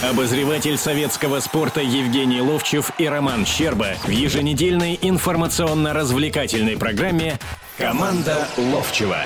Обозреватель 0.00 0.76
советского 0.76 1.40
спорта 1.40 1.80
Евгений 1.80 2.40
Ловчев 2.40 2.92
и 2.98 3.08
Роман 3.08 3.44
Щерба 3.44 3.96
в 4.04 4.10
еженедельной 4.10 4.96
информационно-развлекательной 5.02 6.76
программе 6.76 7.36
«Команда 7.76 8.46
Ловчева». 8.56 9.18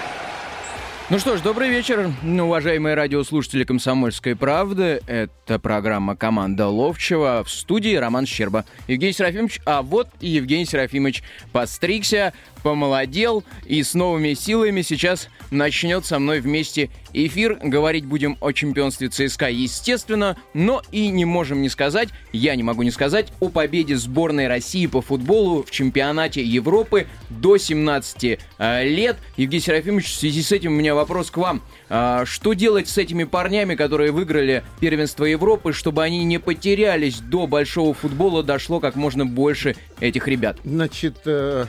Ну 1.10 1.18
что 1.18 1.36
ж, 1.36 1.42
добрый 1.42 1.68
вечер, 1.68 2.10
уважаемые 2.22 2.94
радиослушатели 2.94 3.64
«Комсомольской 3.64 4.34
правды». 4.34 5.02
Это 5.06 5.58
программа 5.58 6.16
«Команда 6.16 6.68
Ловчева» 6.68 7.44
в 7.44 7.50
студии 7.50 7.94
Роман 7.94 8.24
Щерба. 8.24 8.64
Евгений 8.88 9.12
Серафимович, 9.12 9.60
а 9.66 9.82
вот 9.82 10.08
и 10.20 10.28
Евгений 10.28 10.64
Серафимович 10.64 11.22
постригся, 11.52 12.32
помолодел 12.62 13.44
и 13.66 13.82
с 13.82 13.94
новыми 13.94 14.34
силами 14.34 14.82
сейчас 14.82 15.28
начнет 15.50 16.04
со 16.04 16.18
мной 16.18 16.40
вместе 16.40 16.90
эфир. 17.12 17.58
Говорить 17.62 18.06
будем 18.06 18.36
о 18.40 18.52
чемпионстве 18.52 19.08
ЦСКА, 19.08 19.50
естественно, 19.50 20.36
но 20.54 20.82
и 20.90 21.08
не 21.08 21.24
можем 21.24 21.62
не 21.62 21.68
сказать, 21.68 22.08
я 22.32 22.56
не 22.56 22.62
могу 22.62 22.82
не 22.82 22.90
сказать, 22.90 23.32
о 23.40 23.48
победе 23.48 23.96
сборной 23.96 24.48
России 24.48 24.86
по 24.86 25.02
футболу 25.02 25.62
в 25.62 25.70
чемпионате 25.70 26.42
Европы 26.42 27.06
до 27.30 27.58
17 27.58 28.38
э, 28.58 28.84
лет. 28.88 29.16
Евгений 29.36 29.62
Серафимович, 29.62 30.06
в 30.06 30.18
связи 30.18 30.42
с 30.42 30.52
этим 30.52 30.72
у 30.72 30.76
меня 30.76 30.94
вопрос 30.94 31.30
к 31.30 31.36
вам. 31.36 31.62
А, 31.88 32.24
что 32.24 32.54
делать 32.54 32.88
с 32.88 32.98
этими 32.98 33.24
парнями, 33.24 33.74
которые 33.74 34.12
выиграли 34.12 34.64
первенство 34.80 35.24
Европы, 35.24 35.72
чтобы 35.72 36.02
они 36.02 36.24
не 36.24 36.38
потерялись 36.38 37.18
до 37.18 37.46
большого 37.46 37.94
футбола, 37.94 38.42
дошло 38.42 38.80
как 38.80 38.96
можно 38.96 39.26
больше 39.26 39.76
этих 40.00 40.28
ребят? 40.28 40.58
Значит, 40.64 41.18
э, 41.26 41.66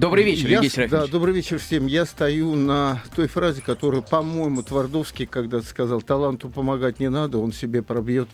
Добрый 0.00 0.24
вечер, 0.24 0.48
я, 0.48 0.62
Евгений 0.62 0.88
Да, 0.88 1.06
добрый 1.06 1.34
вечер 1.34 1.58
всем. 1.58 1.86
Я 1.86 2.06
стою 2.06 2.54
на 2.54 3.02
той 3.14 3.28
фразе, 3.28 3.60
которую, 3.60 4.02
по-моему, 4.02 4.62
Твардовский 4.62 5.26
когда-то 5.26 5.66
сказал, 5.66 6.00
таланту 6.00 6.48
помогать 6.48 7.00
не 7.00 7.10
надо, 7.10 7.36
он 7.36 7.52
себе 7.52 7.82
пробьет 7.82 8.26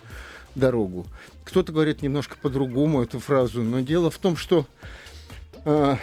дорогу. 0.54 1.08
Кто-то 1.42 1.72
говорит 1.72 2.02
немножко 2.02 2.36
по-другому 2.40 3.02
эту 3.02 3.18
фразу, 3.18 3.64
но 3.64 3.80
дело 3.80 4.12
в 4.12 4.18
том, 4.18 4.36
что 4.36 4.64
э, 5.64 5.96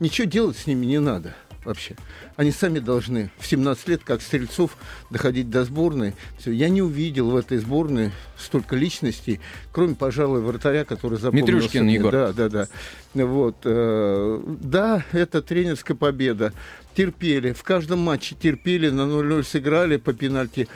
ничего 0.00 0.26
делать 0.26 0.56
с 0.56 0.66
ними 0.66 0.86
не 0.86 1.00
надо 1.00 1.34
вообще. 1.66 1.96
Они 2.36 2.50
сами 2.50 2.78
должны 2.78 3.30
в 3.38 3.46
17 3.46 3.88
лет, 3.88 4.02
как 4.04 4.22
Стрельцов, 4.22 4.76
доходить 5.10 5.50
до 5.50 5.64
сборной. 5.64 6.14
Все. 6.38 6.52
Я 6.52 6.68
не 6.68 6.80
увидел 6.80 7.30
в 7.30 7.36
этой 7.36 7.58
сборной 7.58 8.12
столько 8.38 8.76
личностей, 8.76 9.40
кроме, 9.72 9.94
пожалуй, 9.94 10.40
вратаря, 10.40 10.84
который 10.84 11.18
запомнился. 11.18 11.52
Митрюшкин 11.52 11.84
мне. 11.84 11.94
Егор. 11.94 12.12
Да, 12.12 12.32
да, 12.32 12.48
да. 12.48 12.68
Вот. 13.14 13.56
Э, 13.64 14.40
да, 14.46 15.04
это 15.12 15.42
тренерская 15.42 15.96
победа. 15.96 16.52
Терпели. 16.94 17.52
В 17.52 17.62
каждом 17.62 17.98
матче 17.98 18.34
терпели, 18.40 18.88
на 18.88 19.02
0-0 19.02 19.42
сыграли, 19.44 19.96
по 19.96 20.12
пенальти 20.12 20.68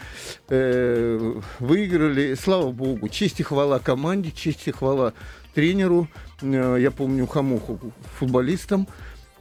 э, 0.48 1.41
выиграли. 1.60 2.34
Слава 2.34 2.72
богу. 2.72 3.08
Честь 3.08 3.41
и 3.41 3.42
хвала 3.42 3.78
команде, 3.78 4.30
честь 4.30 4.66
и 4.66 4.72
хвала 4.72 5.14
тренеру. 5.54 6.08
Э, 6.42 6.77
я 6.78 6.91
помню 6.91 7.27
Хамуху 7.27 7.80
футболистам. 8.19 8.88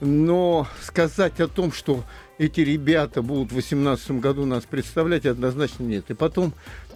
Но 0.01 0.67
сказать 0.81 1.39
о 1.39 1.47
том, 1.47 1.71
что 1.71 2.03
эти 2.37 2.61
ребята 2.61 3.21
будут 3.21 3.49
в 3.49 3.53
2018 3.53 4.11
году 4.11 4.45
нас 4.45 4.63
представлять, 4.63 5.25
однозначно 5.25 5.83
нет. 5.83 6.05
И 6.09 6.13
потом, 6.13 6.53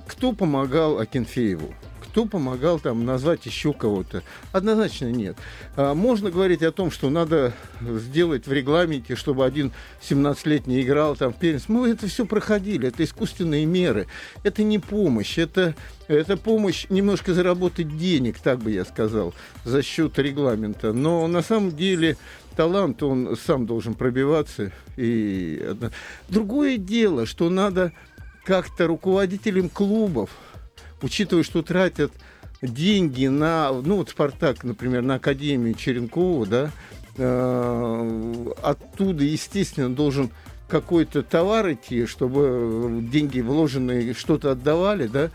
кто 0.07 0.31
помогал 0.31 0.99
Акинфееву? 0.99 1.73
Кто 2.13 2.25
помогал 2.25 2.79
там 2.79 3.05
назвать 3.05 3.43
еще 3.47 3.73
кого-то? 3.73 4.21
Однозначно 4.51 5.11
нет. 5.11 5.35
А, 5.75 5.95
можно 5.95 6.29
говорить 6.29 6.61
о 6.61 6.71
том, 6.71 6.91
что 6.91 7.09
надо 7.09 7.53
сделать 7.81 8.45
в 8.45 8.53
регламенте, 8.53 9.15
чтобы 9.15 9.43
один 9.43 9.71
17-летний 10.07 10.83
играл 10.83 11.15
там 11.15 11.33
в 11.33 11.37
первенстве. 11.37 11.73
Мы 11.73 11.89
это 11.89 12.05
все 12.05 12.27
проходили, 12.27 12.89
это 12.89 13.03
искусственные 13.03 13.65
меры. 13.65 14.05
Это 14.43 14.61
не 14.61 14.77
помощь, 14.77 15.39
это, 15.39 15.73
это 16.07 16.37
помощь 16.37 16.85
немножко 16.89 17.33
заработать 17.33 17.97
денег, 17.97 18.37
так 18.37 18.59
бы 18.59 18.69
я 18.69 18.85
сказал, 18.85 19.33
за 19.65 19.81
счет 19.81 20.19
регламента. 20.19 20.93
Но 20.93 21.25
на 21.25 21.41
самом 21.41 21.71
деле 21.75 22.17
талант, 22.55 23.01
он 23.01 23.35
сам 23.43 23.65
должен 23.65 23.95
пробиваться. 23.95 24.71
И... 24.97 25.67
Другое 26.29 26.77
дело, 26.77 27.25
что 27.25 27.49
надо 27.49 27.91
как-то 28.45 28.85
руководителям 28.85 29.67
клубов, 29.67 30.29
учитывая, 31.03 31.43
что 31.43 31.61
тратят 31.61 32.11
деньги 32.61 33.27
на, 33.27 33.71
ну 33.71 33.97
вот 33.97 34.09
Спартак, 34.09 34.63
например, 34.63 35.03
на 35.03 35.15
Академию 35.15 35.75
Черенкова, 35.75 36.45
да, 36.47 36.71
э, 37.17 38.45
оттуда, 38.63 39.23
естественно, 39.23 39.93
должен 39.93 40.31
какой-то 40.67 41.21
товар 41.21 41.73
идти, 41.73 42.05
чтобы 42.05 42.99
деньги 43.11 43.41
вложенные 43.41 44.13
что-то 44.13 44.51
отдавали, 44.51 45.07
да, 45.07 45.29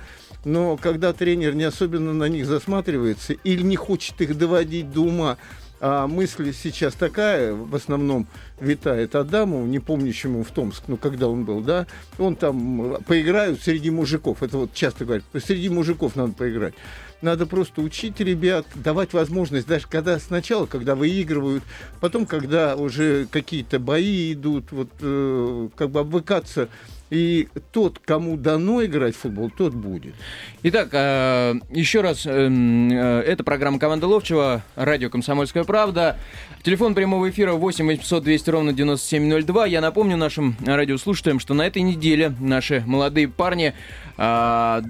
но 0.45 0.77
когда 0.77 1.13
тренер 1.13 1.55
не 1.55 1.65
особенно 1.65 2.13
на 2.13 2.25
них 2.25 2.47
засматривается 2.47 3.35
или 3.35 3.63
не 3.63 3.77
хочет 3.77 4.21
их 4.21 4.37
доводить 4.37 4.91
до 4.91 5.03
ума, 5.03 5.37
а 5.81 6.07
мысль 6.07 6.53
сейчас 6.53 6.95
такая, 6.95 7.55
в 7.55 7.75
основном 7.75 8.27
витает 8.61 9.15
Адаму, 9.15 9.65
не 9.67 9.79
помнящему 9.79 10.43
в 10.43 10.51
Томск, 10.51 10.85
ну, 10.89 10.97
когда 10.97 11.29
он 11.29 11.45
был, 11.45 11.61
да, 11.61 11.87
он 12.19 12.37
там 12.37 12.97
поиграют 13.07 13.61
среди 13.63 13.91
мужиков, 13.91 14.43
это 14.43 14.59
вот 14.59 14.73
часто 14.75 15.05
говорят, 15.05 15.25
среди 15.45 15.69
мужиков 15.69 16.17
надо 16.17 16.33
поиграть. 16.33 16.75
Надо 17.21 17.47
просто 17.47 17.81
учить 17.81 18.21
ребят, 18.21 18.65
давать 18.77 19.13
возможность, 19.13 19.67
даже 19.67 19.89
когда 19.89 20.21
сначала, 20.21 20.67
когда 20.67 20.95
выигрывают, 20.95 21.65
потом, 22.01 22.27
когда 22.27 22.77
уже 22.77 23.27
какие-то 23.27 23.81
бои 23.81 24.35
идут, 24.35 24.71
вот 24.71 24.89
э, 25.01 25.69
как 25.77 25.91
бы 25.91 26.01
обвыкаться 26.01 26.69
и 27.11 27.49
тот, 27.73 27.99
кому 27.99 28.37
дано 28.37 28.85
играть 28.85 29.15
в 29.15 29.21
футбол, 29.21 29.51
тот 29.51 29.75
будет. 29.75 30.15
Итак, 30.63 30.89
э, 30.93 31.55
еще 31.71 32.01
раз, 32.01 32.27
э, 32.27 32.31
э, 32.31 33.21
это 33.21 33.45
программа 33.45 33.79
«Команда 33.79 34.07
Ловчева», 34.07 34.63
радио 34.77 35.11
«Комсомольская 35.11 35.65
правда». 35.65 36.17
Телефон 36.63 36.95
прямого 36.95 37.31
эфира 37.31 37.53
8 37.53 37.87
800 37.87 38.23
200 38.25 38.51
ровно 38.51 38.73
9702. 38.73 39.67
Я 39.67 39.81
напомню 39.81 40.17
нашим 40.17 40.57
радиослушателям, 40.65 41.41
что 41.41 41.55
на 41.55 41.67
этой 41.67 41.83
неделе 41.83 42.35
наши 42.41 42.83
молодые 42.87 43.29
парни 43.29 43.75
до 44.17 44.83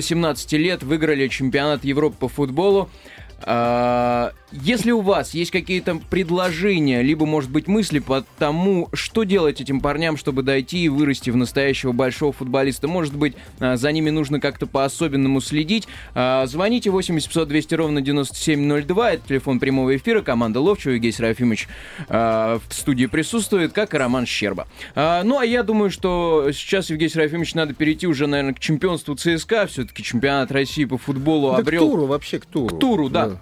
17 0.00 0.52
лет 0.54 0.82
выиграли 0.82 1.28
чемпионат 1.28 1.84
Европы 1.84 2.16
по 2.18 2.28
футболу. 2.28 2.90
Если 4.62 4.92
у 4.92 5.00
вас 5.00 5.34
есть 5.34 5.50
какие-то 5.50 6.00
предложения, 6.10 7.02
либо, 7.02 7.26
может 7.26 7.50
быть, 7.50 7.66
мысли 7.66 7.98
по 7.98 8.24
тому, 8.38 8.88
что 8.92 9.24
делать 9.24 9.60
этим 9.60 9.80
парням, 9.80 10.16
чтобы 10.16 10.42
дойти 10.42 10.84
и 10.84 10.88
вырасти 10.88 11.30
в 11.30 11.36
настоящего 11.36 11.90
большого 11.90 12.32
футболиста, 12.32 12.86
может 12.86 13.16
быть, 13.16 13.34
а, 13.58 13.76
за 13.76 13.90
ними 13.90 14.10
нужно 14.10 14.38
как-то 14.38 14.66
по-особенному 14.66 15.40
следить, 15.40 15.88
а, 16.14 16.46
звоните 16.46 16.90
8 16.90 17.18
200 17.46 17.74
ровно 17.74 18.00
9702, 18.00 19.12
это 19.12 19.28
телефон 19.28 19.58
прямого 19.58 19.96
эфира, 19.96 20.22
команда 20.22 20.60
Ловчева, 20.60 20.92
Евгений 20.92 21.12
Серафимович 21.12 21.66
а, 22.08 22.60
в 22.68 22.72
студии 22.72 23.06
присутствует, 23.06 23.72
как 23.72 23.92
и 23.92 23.96
Роман 23.96 24.24
Щерба. 24.24 24.68
Ну, 24.94 25.38
а 25.38 25.44
я 25.44 25.64
думаю, 25.64 25.90
что 25.90 26.50
сейчас, 26.52 26.90
Евгений 26.90 27.10
Серафимович, 27.10 27.54
надо 27.54 27.74
перейти 27.74 28.06
уже, 28.06 28.28
наверное, 28.28 28.54
к 28.54 28.60
чемпионству 28.60 29.16
ЦСКА, 29.16 29.66
все-таки 29.66 30.02
чемпионат 30.04 30.52
России 30.52 30.84
по 30.84 30.96
футболу 30.96 31.50
да 31.50 31.58
обрел... 31.58 31.88
к 31.88 31.90
туру, 31.90 32.06
вообще 32.06 32.38
к 32.38 32.46
туру. 32.46 32.76
К 32.76 32.78
туру, 32.78 33.08
да. 33.08 33.33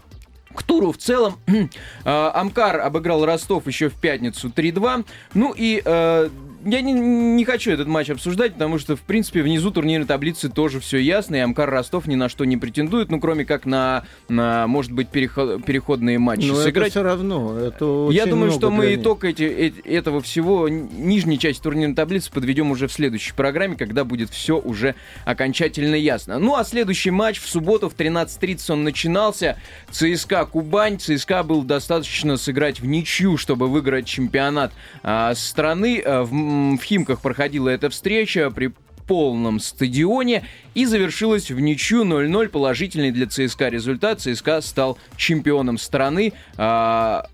К 0.55 0.63
туру 0.63 0.93
в 0.93 0.99
целом 0.99 1.39
э, 1.47 1.69
Амкар 2.05 2.81
обыграл 2.81 3.25
Ростов 3.25 3.67
еще 3.67 3.89
в 3.89 3.95
пятницу 3.95 4.49
3-2. 4.49 5.05
Ну 5.35 5.55
и 5.57 5.83
э, 5.85 6.29
я 6.65 6.81
не, 6.81 6.93
не 6.93 7.45
хочу 7.45 7.73
этот 7.73 7.89
матч 7.89 8.11
обсуждать, 8.11 8.55
потому 8.55 8.79
что, 8.79 8.97
в 8.97 9.01
принципе, 9.01 9.43
внизу 9.43 9.71
турнирной 9.71 10.07
таблицы 10.07 10.49
тоже 10.49 10.81
все 10.81 10.99
ясно, 10.99 11.37
и 11.37 11.39
Амкар 11.41 11.71
Ростов 11.71 12.07
ни 12.07 12.15
на 12.15 12.29
что 12.29 12.45
не 12.45 12.57
претендует, 12.57 13.11
ну, 13.11 13.21
кроме 13.21 13.45
как 13.45 13.67
на, 13.67 14.05
на 14.29 14.67
может 14.67 14.93
быть, 14.93 15.09
переход, 15.09 15.65
переходные 15.65 16.19
матчи 16.19 16.47
Но 16.47 16.55
сыграть. 16.55 16.89
это 16.89 16.91
все 16.91 17.03
равно. 17.03 17.59
Это 17.59 18.09
я 18.11 18.27
думаю, 18.27 18.53
что 18.53 18.71
мы 18.71 18.95
итог 18.95 19.25
эти, 19.25 19.43
э, 19.43 19.73
этого 19.85 20.21
всего, 20.21 20.69
нижней 20.69 21.39
части 21.39 21.63
турнирной 21.63 21.97
таблицы 21.97 22.31
подведем 22.31 22.71
уже 22.71 22.89
в 22.89 22.93
следующей 22.93 23.33
программе, 23.35 23.77
когда 23.77 24.05
будет 24.05 24.31
все 24.31 24.59
уже 24.59 24.95
окончательно 25.25 25.95
ясно. 25.95 26.39
Ну, 26.39 26.57
а 26.57 26.65
следующий 26.65 27.11
матч 27.11 27.41
в 27.41 27.49
субботу 27.49 27.89
в 27.89 27.95
13.30 27.95 28.73
он 28.73 28.85
начинался. 28.85 29.59
ЦСКА 29.91 30.47
Кубань. 30.47 30.99
ЦСКА 30.99 31.43
был 31.43 31.63
достаточно 31.63 32.37
сыграть 32.37 32.81
в 32.81 32.87
ничью, 32.87 33.37
чтобы 33.37 33.69
выиграть 33.69 34.07
чемпионат 34.07 34.73
а, 35.03 35.35
страны. 35.35 36.03
А, 36.05 36.23
в 36.23 36.33
в 36.79 36.83
Химках 36.83 37.21
проходила 37.21 37.69
эта 37.69 37.91
встреча 37.91 38.51
при 38.51 38.73
полном 39.07 39.61
стадионе 39.61 40.45
и 40.75 40.87
завершилась 40.87 41.51
в 41.51 41.61
ничью 41.61 42.05
0-0. 42.05 42.49
Положительный 42.49 43.11
для 43.11 43.27
ЦСКА 43.27 43.69
результат. 43.69 44.21
ЦСКА 44.21 44.61
стал 44.61 44.99
чемпионом 45.17 45.79
страны. 45.79 46.33
А, 46.57 47.27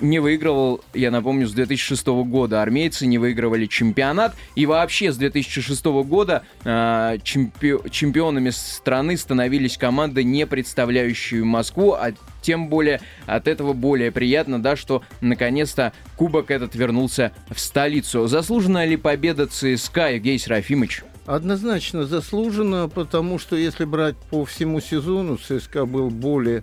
не 0.00 0.18
выигрывал, 0.18 0.82
я 0.94 1.10
напомню, 1.10 1.46
с 1.46 1.52
2006 1.52 2.06
года. 2.06 2.62
Армейцы 2.62 3.06
не 3.06 3.18
выигрывали 3.18 3.66
чемпионат. 3.66 4.34
И 4.54 4.66
вообще 4.66 5.12
с 5.12 5.16
2006 5.16 5.84
года 5.84 6.42
э, 6.64 7.18
чемпи 7.22 7.76
чемпионами 7.90 8.50
страны 8.50 9.16
становились 9.16 9.78
команды, 9.78 10.24
не 10.24 10.46
представляющие 10.46 11.44
Москву, 11.44 11.92
а 11.92 12.12
тем 12.42 12.68
более 12.68 13.00
от 13.26 13.48
этого 13.48 13.72
более 13.72 14.12
приятно, 14.12 14.62
да, 14.62 14.76
что 14.76 15.02
наконец-то 15.20 15.92
кубок 16.16 16.50
этот 16.50 16.74
вернулся 16.74 17.32
в 17.50 17.58
столицу. 17.58 18.26
Заслуженная 18.28 18.86
ли 18.86 18.96
победа 18.96 19.46
ЦСКА, 19.46 20.12
Евгений 20.12 20.38
Серафимович? 20.38 21.02
Однозначно 21.26 22.06
заслуженно, 22.06 22.88
потому 22.88 23.40
что 23.40 23.56
если 23.56 23.84
брать 23.84 24.16
по 24.30 24.44
всему 24.44 24.80
сезону, 24.80 25.38
ЦСКА 25.38 25.84
был 25.84 26.08
более 26.08 26.62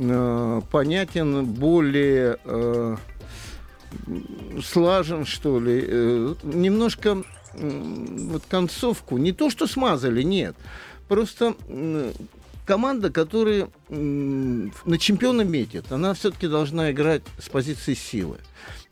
э, 0.00 0.60
понятен, 0.70 1.44
более 1.44 2.38
э, 2.44 2.96
слажен, 4.64 5.26
что 5.26 5.60
ли. 5.60 5.84
Э, 5.86 6.34
немножко 6.42 7.22
вот 7.52 8.44
концовку, 8.48 9.18
не 9.18 9.32
то 9.32 9.50
что 9.50 9.66
смазали, 9.66 10.22
нет. 10.22 10.56
Просто 11.08 11.56
команда, 12.70 13.10
которая 13.10 13.68
на 13.88 14.96
чемпиона 14.96 15.42
метит, 15.42 15.90
она 15.90 16.14
все-таки 16.14 16.46
должна 16.46 16.92
играть 16.92 17.22
с 17.40 17.48
позиции 17.48 17.94
силы. 17.94 18.38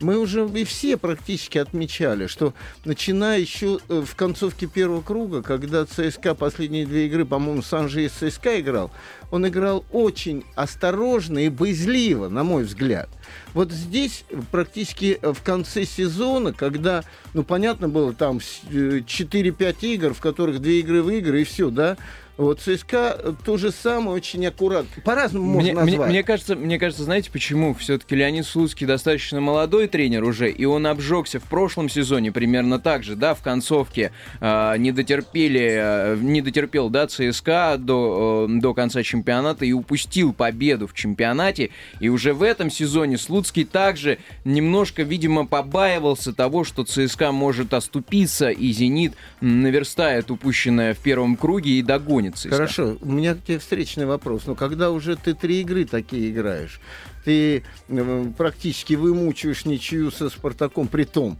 Мы 0.01 0.17
уже 0.17 0.49
и 0.49 0.65
все 0.65 0.97
практически 0.97 1.57
отмечали, 1.57 2.27
что 2.27 2.53
начиная 2.83 3.39
еще 3.39 3.79
э, 3.87 4.01
в 4.05 4.15
концовке 4.15 4.65
первого 4.65 5.01
круга, 5.01 5.41
когда 5.41 5.85
ЦСКА 5.85 6.35
последние 6.35 6.85
две 6.85 7.05
игры, 7.07 7.23
по-моему, 7.25 7.61
Санжи 7.61 8.05
из 8.05 8.11
ЦСКА 8.11 8.59
играл, 8.59 8.91
он 9.31 9.47
играл 9.47 9.85
очень 9.91 10.43
осторожно 10.55 11.39
и 11.39 11.49
боязливо, 11.49 12.29
на 12.29 12.43
мой 12.43 12.63
взгляд. 12.63 13.09
Вот 13.53 13.71
здесь 13.71 14.25
практически 14.51 15.19
в 15.21 15.41
конце 15.43 15.85
сезона, 15.85 16.51
когда, 16.51 17.03
ну, 17.33 17.43
понятно 17.43 17.87
было, 17.89 18.13
там 18.13 18.37
4-5 18.37 19.61
э, 19.61 19.87
игр, 19.87 20.13
в 20.13 20.19
которых 20.19 20.61
две 20.61 20.79
игры 20.79 21.01
выиграли, 21.01 21.41
и 21.41 21.45
все, 21.45 21.69
да, 21.69 21.97
вот 22.39 22.61
ЦСКА 22.61 23.35
то 23.43 23.57
же 23.57 23.71
самое, 23.71 24.11
очень 24.11 24.45
аккуратно. 24.45 25.01
По-разному 25.03 25.45
можно 25.45 25.61
мне, 25.61 25.73
назвать. 25.73 25.97
Мне, 25.97 26.07
мне, 26.07 26.23
кажется, 26.23 26.55
мне 26.55 26.79
кажется, 26.79 27.03
знаете 27.03 27.29
почему? 27.31 27.73
Все-таки 27.73 28.15
Леонид 28.15 28.45
Слуцкий 28.45 28.87
достаточно 28.87 29.41
молодой 29.41 29.89
тренер 29.89 30.23
уже, 30.23 30.49
и 30.49 30.63
он 30.63 30.87
обжегся 30.87 31.41
в 31.41 31.43
прошлом 31.43 31.89
сезоне 31.89 32.31
примерно 32.31 32.79
так 32.79 33.03
же, 33.03 33.17
да, 33.17 33.33
в 33.33 33.41
концовке 33.41 34.13
э, 34.39 34.77
не 34.77 34.93
дотерпели, 34.93 35.69
э, 35.69 36.17
не 36.21 36.41
дотерпел, 36.41 36.89
да, 36.89 37.07
ЦСКА 37.07 37.75
до, 37.77 38.47
э, 38.49 38.59
до 38.59 38.73
конца 38.73 39.03
чемпионата 39.03 39.65
и 39.65 39.73
упустил 39.73 40.31
победу 40.31 40.87
в 40.87 40.93
чемпионате. 40.93 41.71
И 41.99 42.07
уже 42.07 42.33
в 42.33 42.41
этом 42.41 42.71
сезоне 42.71 43.17
Слуцкий 43.17 43.65
также 43.65 44.17
немножко, 44.45 45.03
видимо, 45.03 45.45
побаивался 45.45 46.31
того, 46.31 46.63
что 46.63 46.85
ЦСКА 46.85 47.33
может 47.33 47.73
оступиться, 47.73 48.49
и 48.49 48.71
«Зенит» 48.71 49.13
наверстает 49.41 50.31
упущенное 50.31 50.93
в 50.93 50.99
первом 50.99 51.35
круге 51.35 51.71
и 51.71 51.81
догонит 51.81 52.28
ЦСКА. 52.31 52.49
Хорошо, 52.49 52.97
у 53.01 53.11
меня 53.11 53.35
к 53.35 53.43
тебе 53.43 53.59
встречный 53.59 54.05
вопрос. 54.05 54.43
Но 54.45 54.55
когда 54.55 54.91
уже 54.91 55.15
ты 55.15 55.33
три 55.33 55.61
игры 55.61 55.85
такие 55.85 56.31
играешь, 56.31 56.79
ты 57.25 57.63
э, 57.87 58.25
практически 58.37 58.93
вымучиваешь 58.93 59.65
ничью 59.65 60.11
со 60.11 60.29
Спартаком, 60.29 60.87
при 60.87 61.03
том, 61.03 61.37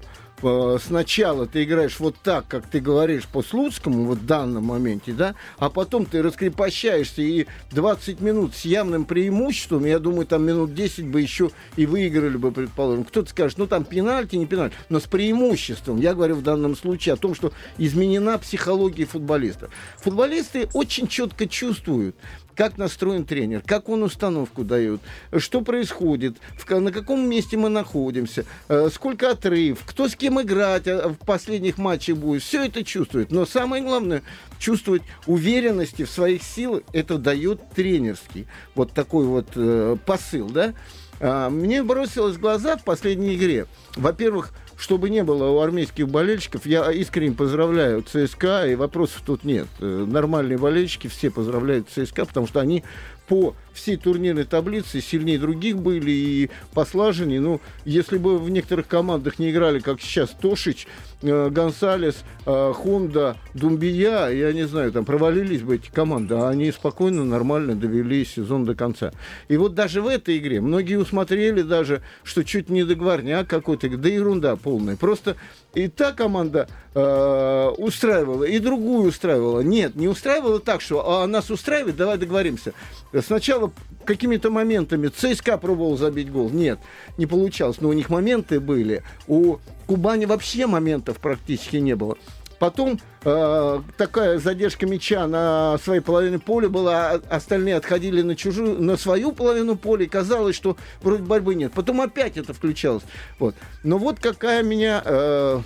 сначала 0.79 1.45
ты 1.45 1.63
играешь 1.63 1.99
вот 1.99 2.15
так, 2.23 2.47
как 2.47 2.67
ты 2.67 2.79
говоришь 2.79 3.25
по 3.27 3.41
Слуцкому, 3.41 4.05
вот 4.05 4.19
в 4.19 4.25
данном 4.25 4.65
моменте, 4.65 5.11
да, 5.11 5.35
а 5.57 5.69
потом 5.69 6.05
ты 6.05 6.21
раскрепощаешься 6.21 7.21
и 7.21 7.45
20 7.71 8.21
минут 8.21 8.55
с 8.55 8.65
явным 8.65 9.05
преимуществом, 9.05 9.85
я 9.85 9.99
думаю, 9.99 10.25
там 10.25 10.45
минут 10.45 10.73
10 10.73 11.07
бы 11.07 11.21
еще 11.21 11.51
и 11.75 11.85
выиграли 11.85 12.37
бы, 12.37 12.51
предположим. 12.51 13.03
Кто-то 13.03 13.29
скажет, 13.29 13.57
ну 13.57 13.67
там 13.67 13.83
пенальти, 13.83 14.35
не 14.35 14.45
пенальти, 14.45 14.75
но 14.89 14.99
с 14.99 15.03
преимуществом. 15.03 15.99
Я 15.99 16.13
говорю 16.13 16.35
в 16.35 16.43
данном 16.43 16.75
случае 16.75 17.13
о 17.13 17.17
том, 17.17 17.35
что 17.35 17.51
изменена 17.77 18.37
психология 18.37 19.05
футболистов. 19.05 19.71
Футболисты 19.97 20.69
очень 20.73 21.07
четко 21.07 21.47
чувствуют, 21.47 22.15
как 22.59 22.77
настроен 22.77 23.23
тренер, 23.23 23.63
как 23.65 23.87
он 23.87 24.03
установку 24.03 24.65
дает, 24.65 24.99
что 25.37 25.61
происходит, 25.61 26.35
в, 26.57 26.69
на 26.77 26.91
каком 26.91 27.25
месте 27.25 27.55
мы 27.55 27.69
находимся, 27.69 28.43
э, 28.67 28.89
сколько 28.93 29.31
отрыв, 29.31 29.79
кто 29.85 30.09
с 30.09 30.15
кем 30.17 30.41
играть 30.41 30.85
а, 30.85 31.07
в 31.07 31.25
последних 31.25 31.77
матчах 31.77 32.17
будет. 32.17 32.43
Все 32.43 32.65
это 32.65 32.83
чувствует. 32.83 33.31
Но 33.31 33.45
самое 33.45 33.81
главное, 33.81 34.23
чувствовать 34.59 35.03
уверенности 35.25 36.03
в 36.03 36.09
своих 36.09 36.43
силах, 36.43 36.81
это 36.91 37.17
дает 37.17 37.61
тренерский 37.69 38.45
вот 38.75 38.91
такой 38.91 39.25
вот 39.25 39.47
э, 39.55 39.95
посыл, 40.05 40.49
да. 40.49 40.73
А, 41.21 41.49
мне 41.49 41.81
бросилось 41.81 42.35
в 42.35 42.41
глаза 42.41 42.75
в 42.75 42.83
последней 42.83 43.35
игре. 43.35 43.67
Во-первых, 43.95 44.51
чтобы 44.79 45.09
не 45.09 45.23
было 45.23 45.49
у 45.49 45.59
армейских 45.59 46.07
болельщиков, 46.07 46.65
я 46.65 46.89
искренне 46.91 47.35
поздравляю 47.35 48.01
ЦСКА, 48.01 48.65
и 48.65 48.75
вопросов 48.75 49.21
тут 49.25 49.43
нет. 49.43 49.67
Э, 49.79 50.05
нормальные 50.07 50.57
болельщики 50.57 51.07
все 51.07 51.29
поздравляют 51.29 51.89
ЦСКА, 51.89 52.25
потому 52.25 52.47
что 52.47 52.61
они 52.61 52.85
по 53.29 53.55
всей 53.73 53.95
турнирной 53.95 54.43
таблице 54.43 54.99
сильнее 55.01 55.39
других 55.39 55.77
были 55.77 56.11
и 56.11 56.49
послаженнее. 56.73 57.39
Ну, 57.39 57.61
если 57.85 58.17
бы 58.17 58.37
в 58.37 58.49
некоторых 58.49 58.87
командах 58.87 59.39
не 59.39 59.51
играли, 59.51 59.79
как 59.79 60.01
сейчас 60.01 60.31
Тошич, 60.31 60.87
э, 61.21 61.49
Гонсалес, 61.49 62.23
э, 62.45 62.73
Хонда, 62.75 63.37
Думбия, 63.53 64.27
я 64.29 64.51
не 64.51 64.67
знаю, 64.67 64.91
там 64.91 65.05
провалились 65.05 65.61
бы 65.61 65.75
эти 65.75 65.89
команды, 65.89 66.35
а 66.35 66.49
они 66.49 66.71
спокойно, 66.71 67.23
нормально 67.23 67.75
довели 67.75 68.25
сезон 68.25 68.65
до 68.65 68.75
конца. 68.75 69.13
И 69.47 69.55
вот 69.55 69.75
даже 69.75 70.01
в 70.01 70.07
этой 70.07 70.37
игре 70.39 70.59
многие 70.59 70.95
усмотрели 70.95 71.61
даже, 71.61 72.01
что 72.23 72.43
чуть 72.43 72.69
не 72.69 72.83
договорняк 72.83 73.47
какой-то, 73.47 73.89
да 73.89 74.09
ерунда 74.09 74.55
полная. 74.55 74.97
Просто 74.97 75.37
и 75.75 75.87
та 75.87 76.13
команда 76.13 76.67
э, 76.95 77.69
устраивала, 77.77 78.43
и 78.43 78.57
другую 78.59 79.09
устраивала. 79.09 79.61
Нет, 79.61 79.95
не 79.95 80.07
устраивала 80.07 80.59
так, 80.59 80.81
что 80.81 81.23
а, 81.23 81.27
нас 81.27 81.51
устраивает, 81.51 81.95
давай 81.95 82.17
договоримся. 82.17 82.73
Сначала 83.21 83.71
какими-то 84.05 84.49
моментами 84.49 85.07
ЦСКА 85.07 85.57
пробовал 85.57 85.95
забить 85.95 86.31
гол. 86.31 86.49
Нет, 86.49 86.79
не 87.17 87.27
получалось. 87.27 87.79
Но 87.79 87.89
у 87.89 87.93
них 87.93 88.09
моменты 88.09 88.59
были. 88.59 89.03
У 89.27 89.57
Кубани 89.85 90.25
вообще 90.25 90.65
моментов 90.65 91.17
практически 91.19 91.77
не 91.77 91.95
было. 91.95 92.17
Потом 92.57 92.99
э, 93.23 93.81
такая 93.97 94.39
задержка 94.39 94.85
мяча 94.85 95.27
на 95.27 95.77
своей 95.83 96.01
половине 96.01 96.39
поля 96.39 96.69
была, 96.69 97.11
а 97.11 97.21
остальные 97.29 97.75
отходили 97.75 98.21
на 98.21 98.35
чужую, 98.35 98.81
на 98.81 98.97
свою 98.97 99.31
половину 99.31 99.77
поля, 99.77 100.05
и 100.05 100.09
казалось, 100.09 100.55
что 100.55 100.75
вроде 101.01 101.23
борьбы 101.23 101.55
нет. 101.55 101.71
Потом 101.73 102.01
опять 102.01 102.35
это 102.35 102.53
включалось. 102.53 103.03
Вот. 103.37 103.55
Но 103.83 103.97
вот 103.97 104.19
какая 104.19 104.63
меня... 104.63 105.01
Э, 105.05 105.61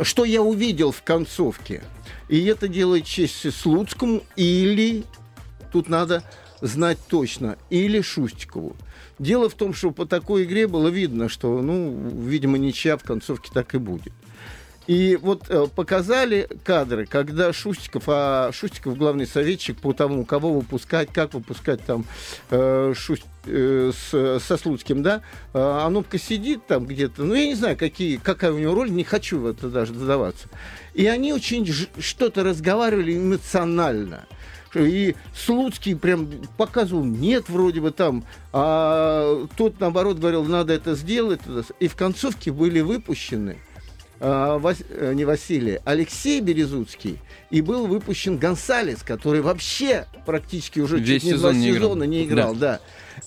что 0.00 0.24
я 0.24 0.40
увидел 0.40 0.92
в 0.92 1.02
концовке. 1.02 1.82
И 2.28 2.46
это 2.46 2.68
делает 2.68 3.04
честь 3.04 3.52
Слуцкому 3.54 4.22
или 4.34 5.04
тут 5.74 5.88
надо 5.88 6.22
знать 6.60 6.98
точно, 7.08 7.58
или 7.68 8.00
Шустикову. 8.00 8.76
Дело 9.18 9.48
в 9.48 9.54
том, 9.54 9.74
что 9.74 9.90
по 9.90 10.06
такой 10.06 10.44
игре 10.44 10.68
было 10.68 10.86
видно, 10.86 11.28
что, 11.28 11.60
ну, 11.62 12.12
видимо, 12.16 12.58
ничья 12.58 12.96
в 12.96 13.02
концовке 13.02 13.50
так 13.52 13.74
и 13.74 13.78
будет. 13.78 14.12
И 14.86 15.18
вот 15.20 15.46
э, 15.48 15.66
показали 15.74 16.48
кадры, 16.62 17.06
когда 17.06 17.52
Шустиков, 17.52 18.04
а 18.06 18.52
Шустиков 18.52 18.96
главный 18.96 19.26
советчик 19.26 19.78
по 19.80 19.94
тому, 19.94 20.24
кого 20.24 20.52
выпускать, 20.52 21.08
как 21.12 21.34
выпускать 21.34 21.80
там 21.84 22.04
э, 22.50 22.92
Шуст, 22.94 23.24
э, 23.46 23.90
с, 23.92 24.40
со 24.40 24.56
Слуцким, 24.56 25.02
да, 25.02 25.22
э, 25.54 25.58
Анопка 25.58 26.18
сидит 26.18 26.68
там 26.68 26.86
где-то, 26.86 27.24
ну, 27.24 27.34
я 27.34 27.46
не 27.46 27.54
знаю, 27.54 27.76
какие, 27.76 28.16
какая 28.16 28.52
у 28.52 28.58
него 28.58 28.74
роль, 28.74 28.92
не 28.92 29.02
хочу 29.02 29.40
в 29.40 29.46
это 29.46 29.70
даже 29.70 29.92
задаваться. 29.92 30.48
И 30.92 31.06
они 31.06 31.32
очень 31.32 31.66
что-то 31.98 32.44
разговаривали 32.44 33.16
эмоционально. 33.16 34.26
И 34.76 35.14
Слуцкий 35.34 35.96
прям 35.96 36.28
показывал, 36.56 37.04
нет, 37.04 37.48
вроде 37.48 37.80
бы 37.80 37.90
там, 37.90 38.24
а 38.52 39.46
тот, 39.56 39.80
наоборот, 39.80 40.18
говорил, 40.18 40.44
надо 40.44 40.72
это 40.72 40.94
сделать. 40.94 41.40
И 41.80 41.88
в 41.88 41.96
концовке 41.96 42.52
были 42.52 42.80
выпущены 42.80 43.58
а, 44.20 44.58
Вас, 44.58 44.78
э, 44.88 45.12
не 45.14 45.24
Василий, 45.24 45.80
Алексей 45.84 46.40
Березуцкий, 46.40 47.18
и 47.50 47.60
был 47.60 47.86
выпущен 47.86 48.38
Гонсалес, 48.38 49.02
который 49.02 49.40
вообще 49.40 50.06
практически 50.24 50.80
уже 50.80 50.98
Весь 50.98 51.22
чуть 51.22 51.32
не 51.32 51.38
два 51.38 51.52
не 51.52 51.72
сезона 51.72 52.04
играл. 52.04 52.06
не 52.06 52.24
играл. 52.24 52.54
Да. 52.54 52.80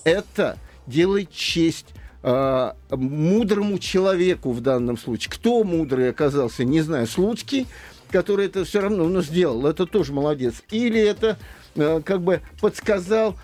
да. 0.04 0.10
Это 0.10 0.58
делает 0.86 1.30
честь 1.30 1.86
э, 2.22 2.72
мудрому 2.90 3.78
человеку 3.78 4.52
в 4.52 4.60
данном 4.60 4.98
случае. 4.98 5.30
Кто 5.30 5.62
мудрый 5.62 6.10
оказался, 6.10 6.64
не 6.64 6.80
знаю, 6.80 7.06
Слуцкий, 7.06 7.66
который 8.10 8.46
это 8.46 8.64
все 8.64 8.80
равно 8.80 9.08
ну, 9.08 9.22
сделал, 9.22 9.66
это 9.66 9.86
тоже 9.86 10.12
молодец. 10.12 10.62
Или 10.70 11.00
это 11.00 11.38
э, 11.74 12.00
как 12.04 12.22
бы 12.22 12.40
подсказал 12.60 13.36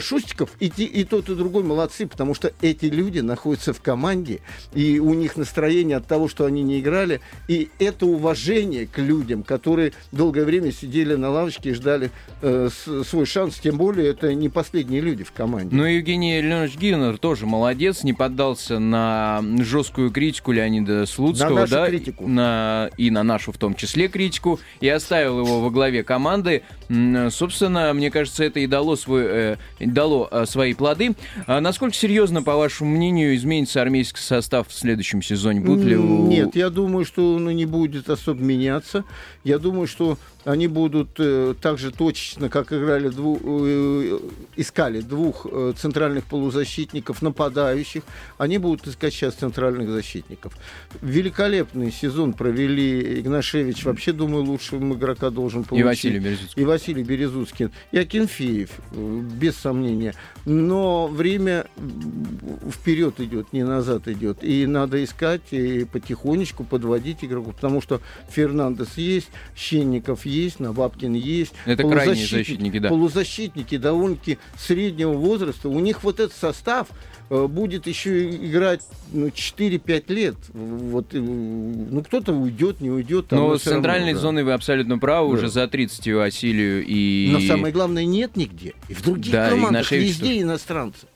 Шустиков, 0.00 0.50
и, 0.60 0.66
и 0.66 1.04
тот, 1.04 1.28
и 1.28 1.34
другой 1.34 1.62
молодцы, 1.62 2.06
потому 2.06 2.34
что 2.34 2.52
эти 2.62 2.86
люди 2.86 3.20
находятся 3.20 3.74
в 3.74 3.82
команде, 3.82 4.40
и 4.72 4.98
у 4.98 5.12
них 5.12 5.36
настроение 5.36 5.98
от 5.98 6.06
того, 6.06 6.26
что 6.28 6.46
они 6.46 6.62
не 6.62 6.80
играли, 6.80 7.20
и 7.48 7.68
это 7.78 8.06
уважение 8.06 8.86
к 8.86 8.98
людям, 8.98 9.42
которые 9.42 9.92
долгое 10.10 10.44
время 10.44 10.72
сидели 10.72 11.14
на 11.16 11.28
лавочке 11.30 11.70
и 11.70 11.72
ждали 11.74 12.10
э, 12.40 12.70
свой 13.06 13.26
шанс, 13.26 13.58
тем 13.58 13.76
более 13.76 14.08
это 14.08 14.32
не 14.32 14.48
последние 14.48 15.02
люди 15.02 15.22
в 15.22 15.32
команде. 15.32 15.76
Ну, 15.76 15.84
Евгений 15.84 16.40
Леонидович 16.40 16.78
Гивнер 16.78 17.18
тоже 17.18 17.44
молодец, 17.44 18.04
не 18.04 18.14
поддался 18.14 18.78
на 18.78 19.44
жесткую 19.58 20.10
критику 20.10 20.52
Леонида 20.52 21.04
Слуцкого, 21.04 21.50
на 21.50 21.60
нашу 21.60 21.72
да, 21.72 21.86
критику. 21.88 22.26
На, 22.26 22.90
и 22.96 23.10
на 23.10 23.22
нашу 23.22 23.52
в 23.52 23.58
том 23.58 23.74
числе 23.74 24.08
критику, 24.08 24.60
и 24.80 24.88
оставил 24.88 25.40
его 25.40 25.60
во 25.60 25.70
главе 25.70 26.02
команды. 26.04 26.62
Собственно, 26.88 27.92
мне 27.92 28.10
кажется, 28.10 28.44
это 28.44 28.60
и 28.60 28.66
дало 28.66 28.96
свой 28.96 29.24
э, 29.26 29.56
дало 29.80 30.28
а, 30.30 30.46
свои 30.46 30.74
плоды. 30.74 31.14
А 31.46 31.60
насколько 31.60 31.94
серьезно, 31.94 32.42
по 32.42 32.56
вашему 32.56 32.90
мнению, 32.90 33.34
изменится 33.36 33.82
армейский 33.82 34.20
состав 34.20 34.68
в 34.68 34.72
следующем 34.72 35.22
сезоне? 35.22 35.60
Будут 35.60 35.84
ли. 35.84 35.96
Нет, 35.96 36.56
я 36.56 36.70
думаю, 36.70 37.04
что 37.04 37.34
он 37.34 37.48
не 37.48 37.66
будет 37.66 38.10
особо 38.10 38.42
меняться. 38.42 39.04
Я 39.44 39.58
думаю, 39.58 39.86
что 39.86 40.18
они 40.44 40.66
будут 40.66 41.10
э, 41.18 41.54
так 41.60 41.78
же 41.78 41.90
точечно, 41.90 42.48
как 42.48 42.72
играли 42.72 43.08
дву, 43.08 43.38
э, 43.42 44.18
искали 44.56 45.00
двух 45.00 45.46
э, 45.50 45.74
центральных 45.76 46.24
полузащитников, 46.24 47.22
нападающих, 47.22 48.02
они 48.38 48.58
будут 48.58 48.86
искать 48.86 49.12
сейчас 49.12 49.34
центральных 49.34 49.90
защитников. 49.90 50.56
Великолепный 51.02 51.92
сезон 51.92 52.32
провели 52.32 53.20
Игнашевич. 53.20 53.84
Вообще, 53.84 54.12
думаю, 54.12 54.44
лучшего 54.44 54.82
игрока 54.94 55.30
должен 55.30 55.64
получить. 55.64 55.84
И 55.84 55.86
Василий 55.86 56.18
Березуцкий. 56.18 56.62
И 56.62 56.64
Василий 56.64 57.02
Березуцкий. 57.02 57.68
И 57.92 57.98
Акинфеев, 57.98 58.70
э, 58.92 59.20
без 59.48 59.56
сомнения. 59.56 60.14
Но 60.44 61.08
время 61.08 61.66
вперед 62.70 63.18
идет, 63.20 63.52
не 63.52 63.64
назад 63.64 64.06
идет. 64.08 64.44
И 64.44 64.66
надо 64.66 65.02
искать 65.02 65.52
и 65.52 65.84
потихонечку 65.84 66.64
подводить 66.64 67.24
игроков. 67.24 67.54
Потому 67.54 67.80
что 67.80 68.00
Фернандес 68.30 68.96
есть, 68.98 69.28
Щенников 69.56 70.26
есть, 70.26 70.60
Навапкин 70.60 71.14
есть. 71.14 71.54
Это 71.64 71.88
крайние 71.88 72.26
защитники, 72.26 72.78
да. 72.78 72.88
Полузащитники 72.90 73.78
довольно-таки 73.78 74.38
среднего 74.58 75.12
возраста. 75.12 75.68
У 75.68 75.80
них 75.80 76.04
вот 76.04 76.20
этот 76.20 76.36
состав 76.36 76.88
будет 77.30 77.86
еще 77.86 78.30
играть 78.30 78.80
ну, 79.12 79.26
4-5 79.26 80.12
лет. 80.12 80.36
Вот, 80.52 81.14
э, 81.14 81.18
ну, 81.18 82.02
кто-то 82.02 82.32
уйдет, 82.32 82.80
не 82.80 82.90
уйдет. 82.90 83.26
Но 83.30 83.56
с 83.58 83.62
центральной 83.62 84.12
равно, 84.12 84.20
зоной 84.20 84.42
да. 84.42 84.46
вы 84.46 84.52
абсолютно 84.54 84.98
правы, 84.98 85.28
да. 85.28 85.38
уже 85.38 85.48
за 85.48 85.68
30 85.68 86.14
Василию 86.14 86.84
и... 86.86 87.30
Но 87.32 87.40
самое 87.40 87.72
главное, 87.72 88.04
нет 88.04 88.36
нигде. 88.36 88.74
И 88.88 88.94
в 88.94 89.02
других 89.02 89.32
да, 89.32 89.50
командах 89.50 89.90
везде 89.92 90.40
иностранцы. 90.40 91.06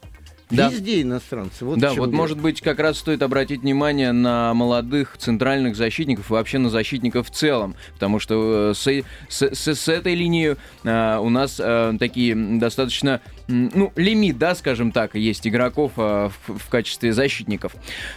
Да. 0.53 0.69
Везде 0.69 1.03
иностранцы. 1.03 1.65
Вот 1.65 1.79
да, 1.79 1.95
вот 1.95 2.11
дело. 2.11 2.21
может 2.21 2.39
быть 2.39 2.61
как 2.61 2.79
раз 2.79 2.99
стоит 2.99 3.23
обратить 3.23 3.63
внимание 3.63 4.13
на 4.13 4.53
молодых 4.53 5.17
центральных 5.17 5.77
защитников 5.77 6.31
и 6.31 6.33
вообще 6.33 6.59
на 6.59 6.69
защитников 6.69 7.29
в 7.29 7.31
целом, 7.31 7.75
потому 7.95 8.19
что 8.19 8.75
с, 8.75 8.87
с, 8.87 9.03
с, 9.29 9.75
с 9.75 9.89
этой 9.89 10.15
линии 10.15 10.57
а, 10.85 11.21
у 11.21 11.31
нас 11.31 11.59
а, 11.59 11.97
такие 11.99 12.35
достаточно 12.35 13.23
ну, 13.49 13.93
лимит, 13.97 14.37
да, 14.39 14.55
скажем 14.55 14.93
так, 14.93 15.15
есть 15.15 15.47
игроков 15.47 15.93
а, 15.97 16.31
в, 16.47 16.59
в 16.59 16.69
качестве 16.69 17.15
защитников. 17.15 17.73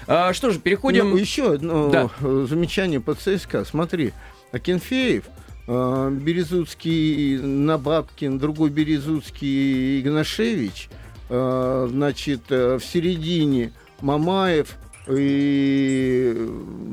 А, 0.06 0.34
что 0.34 0.52
же, 0.52 0.60
переходим... 0.60 1.12
Ну, 1.12 1.18
еще 1.18 1.54
одно 1.54 1.90
да. 1.90 2.10
замечание 2.20 3.00
по 3.00 3.16
ЦСКА. 3.16 3.64
Смотри, 3.64 4.12
Акинфеев, 4.52 5.24
Березуцкий, 5.68 7.38
Набабкин, 7.38 8.38
другой 8.40 8.70
Березуцкий, 8.72 10.02
Игнашевич– 10.02 10.90
Э, 10.98 11.05
значит, 11.30 12.44
э, 12.50 12.78
в 12.78 12.84
середине 12.84 13.74
Мамаев 14.02 14.78
и 15.08 16.36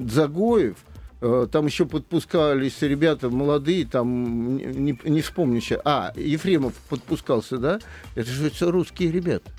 Загоев, 0.08 0.76
э, 1.20 1.46
там 1.50 1.66
еще 1.66 1.86
подпускались 1.86 2.80
ребята 2.82 3.28
молодые, 3.28 3.86
там 3.86 4.56
не, 4.56 4.98
не 5.04 5.20
вспомню 5.20 5.60
сейчас. 5.60 5.80
А, 5.84 6.12
Ефремов 6.16 6.74
подпускался, 6.88 7.58
да? 7.58 7.78
Это 8.14 8.30
же 8.30 8.50
все 8.50 8.70
русские 8.70 9.12
ребята. 9.12 9.50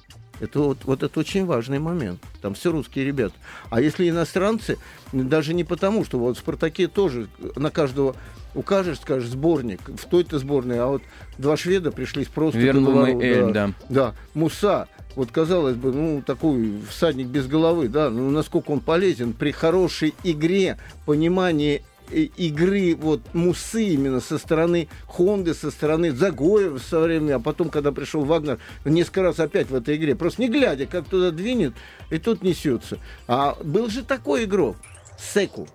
Это 0.43 0.59
вот, 0.59 0.79
вот 0.83 1.03
это 1.03 1.19
очень 1.19 1.45
важный 1.45 1.79
момент. 1.79 2.19
Там 2.41 2.53
все 2.53 2.71
русские 2.71 3.05
ребята. 3.05 3.33
А 3.69 3.79
если 3.79 4.09
иностранцы, 4.09 4.77
даже 5.13 5.53
не 5.53 5.63
потому, 5.63 6.03
что 6.03 6.19
вот 6.19 6.35
в 6.35 6.39
«Спартаке» 6.39 6.89
тоже 6.89 7.27
на 7.55 7.71
каждого 7.71 8.17
укажешь, 8.53 8.99
скажешь, 8.99 9.29
сборник 9.29 9.79
в 9.87 10.05
той-то 10.09 10.39
сборной, 10.39 10.81
а 10.81 10.87
вот 10.87 11.01
два 11.37 11.55
шведа 11.55 11.91
пришлись 11.93 12.27
просто 12.27 12.59
Вернум 12.59 13.21
и 13.21 13.25
Эль, 13.25 13.53
да. 13.53 13.67
да. 13.67 13.73
Да, 13.89 14.15
Муса, 14.33 14.89
вот 15.15 15.31
казалось 15.31 15.77
бы, 15.77 15.93
ну, 15.93 16.21
такой 16.21 16.81
всадник 16.89 17.27
без 17.27 17.47
головы, 17.47 17.87
да, 17.87 18.09
ну, 18.09 18.29
насколько 18.29 18.71
он 18.71 18.81
полезен 18.81 19.31
при 19.31 19.51
хорошей 19.51 20.13
игре, 20.25 20.77
понимании 21.05 21.83
игры 22.13 22.95
вот 22.95 23.21
Мусы 23.33 23.85
именно 23.85 24.19
со 24.19 24.37
стороны 24.37 24.87
Хонды, 25.07 25.53
со 25.53 25.71
стороны 25.71 26.11
Загоева 26.11 26.77
со 26.77 26.99
времени, 26.99 27.31
а 27.31 27.39
потом, 27.39 27.69
когда 27.69 27.91
пришел 27.91 28.23
Вагнер, 28.23 28.59
несколько 28.85 29.23
раз 29.23 29.39
опять 29.39 29.69
в 29.69 29.75
этой 29.75 29.95
игре, 29.95 30.15
просто 30.15 30.41
не 30.41 30.49
глядя, 30.49 30.85
как 30.85 31.05
туда 31.05 31.31
двинет, 31.31 31.73
и 32.09 32.17
тут 32.17 32.43
несется. 32.43 32.97
А 33.27 33.57
был 33.63 33.89
же 33.89 34.03
такой 34.03 34.45
игрок, 34.45 34.77
Секу, 35.17 35.67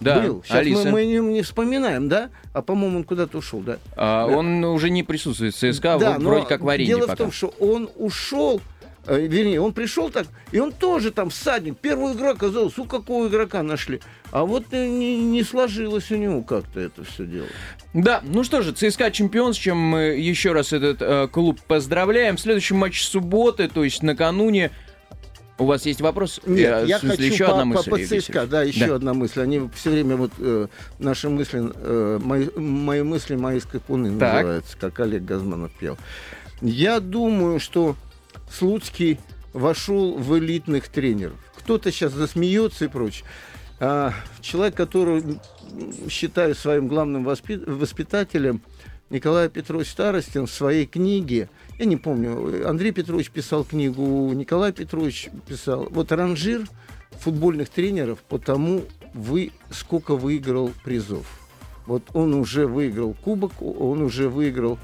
да, 0.00 0.20
был. 0.20 0.42
Сейчас 0.44 0.58
Алиса. 0.58 0.84
мы, 0.84 0.90
мы 0.92 1.06
не, 1.06 1.18
не 1.18 1.42
вспоминаем, 1.42 2.08
да? 2.08 2.30
А 2.52 2.62
по-моему, 2.62 2.98
он 2.98 3.04
куда-то 3.04 3.38
ушел, 3.38 3.60
да? 3.60 3.78
А, 3.96 4.28
да. 4.28 4.36
Он 4.36 4.64
уже 4.64 4.90
не 4.90 5.02
присутствует 5.02 5.54
в 5.54 5.58
ЦСКА, 5.58 5.98
да, 5.98 6.12
вот 6.14 6.22
вроде 6.22 6.46
как 6.46 6.60
в 6.60 6.68
арене 6.68 6.88
Дело 6.88 7.00
пока. 7.02 7.14
в 7.14 7.18
том, 7.18 7.32
что 7.32 7.48
он 7.58 7.88
ушел 7.96 8.60
э, 9.06 9.26
вернее, 9.26 9.60
он 9.60 9.72
пришел 9.72 10.10
так, 10.10 10.26
и 10.52 10.58
он 10.58 10.72
тоже 10.72 11.10
там 11.10 11.30
всадник. 11.30 11.78
Первую 11.78 12.14
игру 12.14 12.28
оказалось, 12.28 12.76
у 12.78 12.84
какого 12.84 13.28
игрока 13.28 13.62
нашли. 13.62 14.00
А 14.34 14.44
вот 14.44 14.72
не, 14.72 15.20
не 15.20 15.44
сложилось 15.44 16.10
у 16.10 16.16
него 16.16 16.42
как-то 16.42 16.80
это 16.80 17.04
все 17.04 17.24
дело. 17.24 17.46
Да, 17.92 18.20
ну 18.24 18.42
что 18.42 18.62
же, 18.62 18.72
ЦСКА 18.72 19.12
чемпион, 19.12 19.54
с 19.54 19.56
чем 19.56 19.78
мы 19.78 20.00
еще 20.18 20.50
раз 20.50 20.72
этот 20.72 21.00
э, 21.02 21.28
клуб 21.28 21.60
поздравляем. 21.68 22.36
В 22.36 22.40
следующем 22.40 22.78
матче 22.78 23.04
субботы, 23.04 23.68
то 23.68 23.84
есть 23.84 24.02
накануне, 24.02 24.72
у 25.56 25.66
вас 25.66 25.86
есть 25.86 26.00
вопрос? 26.00 26.40
Нет, 26.46 26.58
я, 26.58 26.80
я 26.80 26.98
хочу 26.98 27.22
еще 27.22 27.44
по, 27.44 27.52
одна 27.52 27.64
мысль, 27.64 27.90
по, 27.90 27.96
по 27.96 28.04
ЦСКА, 28.04 28.46
да, 28.48 28.64
еще 28.64 28.88
да. 28.88 28.94
одна 28.96 29.14
мысль. 29.14 29.40
Они 29.40 29.70
все 29.72 29.90
время 29.90 30.16
вот 30.16 30.32
э, 30.38 30.66
наши 30.98 31.28
мысли, 31.28 31.62
э, 31.72 32.18
мои, 32.20 32.48
мои 32.56 33.02
мысли, 33.04 33.36
мои 33.36 33.60
скакуны 33.60 34.18
так. 34.18 34.32
называются, 34.32 34.76
как 34.76 34.98
Олег 34.98 35.22
Газманов 35.22 35.70
пел. 35.78 35.96
Я 36.60 36.98
думаю, 36.98 37.60
что 37.60 37.94
Слуцкий 38.50 39.20
вошел 39.52 40.16
в 40.18 40.36
элитных 40.36 40.88
тренеров. 40.88 41.36
Кто-то 41.56 41.92
сейчас 41.92 42.10
засмеется 42.10 42.86
и 42.86 42.88
прочее. 42.88 43.24
А, 43.80 44.12
человек, 44.40 44.74
который 44.74 45.38
считаю 46.08 46.54
своим 46.54 46.88
главным 46.88 47.24
воспитателем, 47.24 48.62
Николай 49.10 49.48
Петрович 49.48 49.88
Старостин 49.90 50.46
в 50.46 50.50
своей 50.50 50.86
книге, 50.86 51.48
я 51.78 51.84
не 51.84 51.96
помню, 51.96 52.68
Андрей 52.68 52.92
Петрович 52.92 53.30
писал 53.30 53.64
книгу, 53.64 54.32
Николай 54.32 54.72
Петрович 54.72 55.28
писал, 55.46 55.88
вот 55.90 56.10
ранжир 56.12 56.66
футбольных 57.18 57.68
тренеров 57.68 58.20
по 58.20 58.38
тому, 58.38 58.82
вы, 59.12 59.52
сколько 59.70 60.16
выиграл 60.16 60.72
призов. 60.84 61.26
Вот 61.86 62.02
он 62.14 62.34
уже 62.34 62.66
выиграл 62.66 63.14
кубок, 63.14 63.60
он 63.60 64.02
уже 64.02 64.28
выиграл 64.28 64.78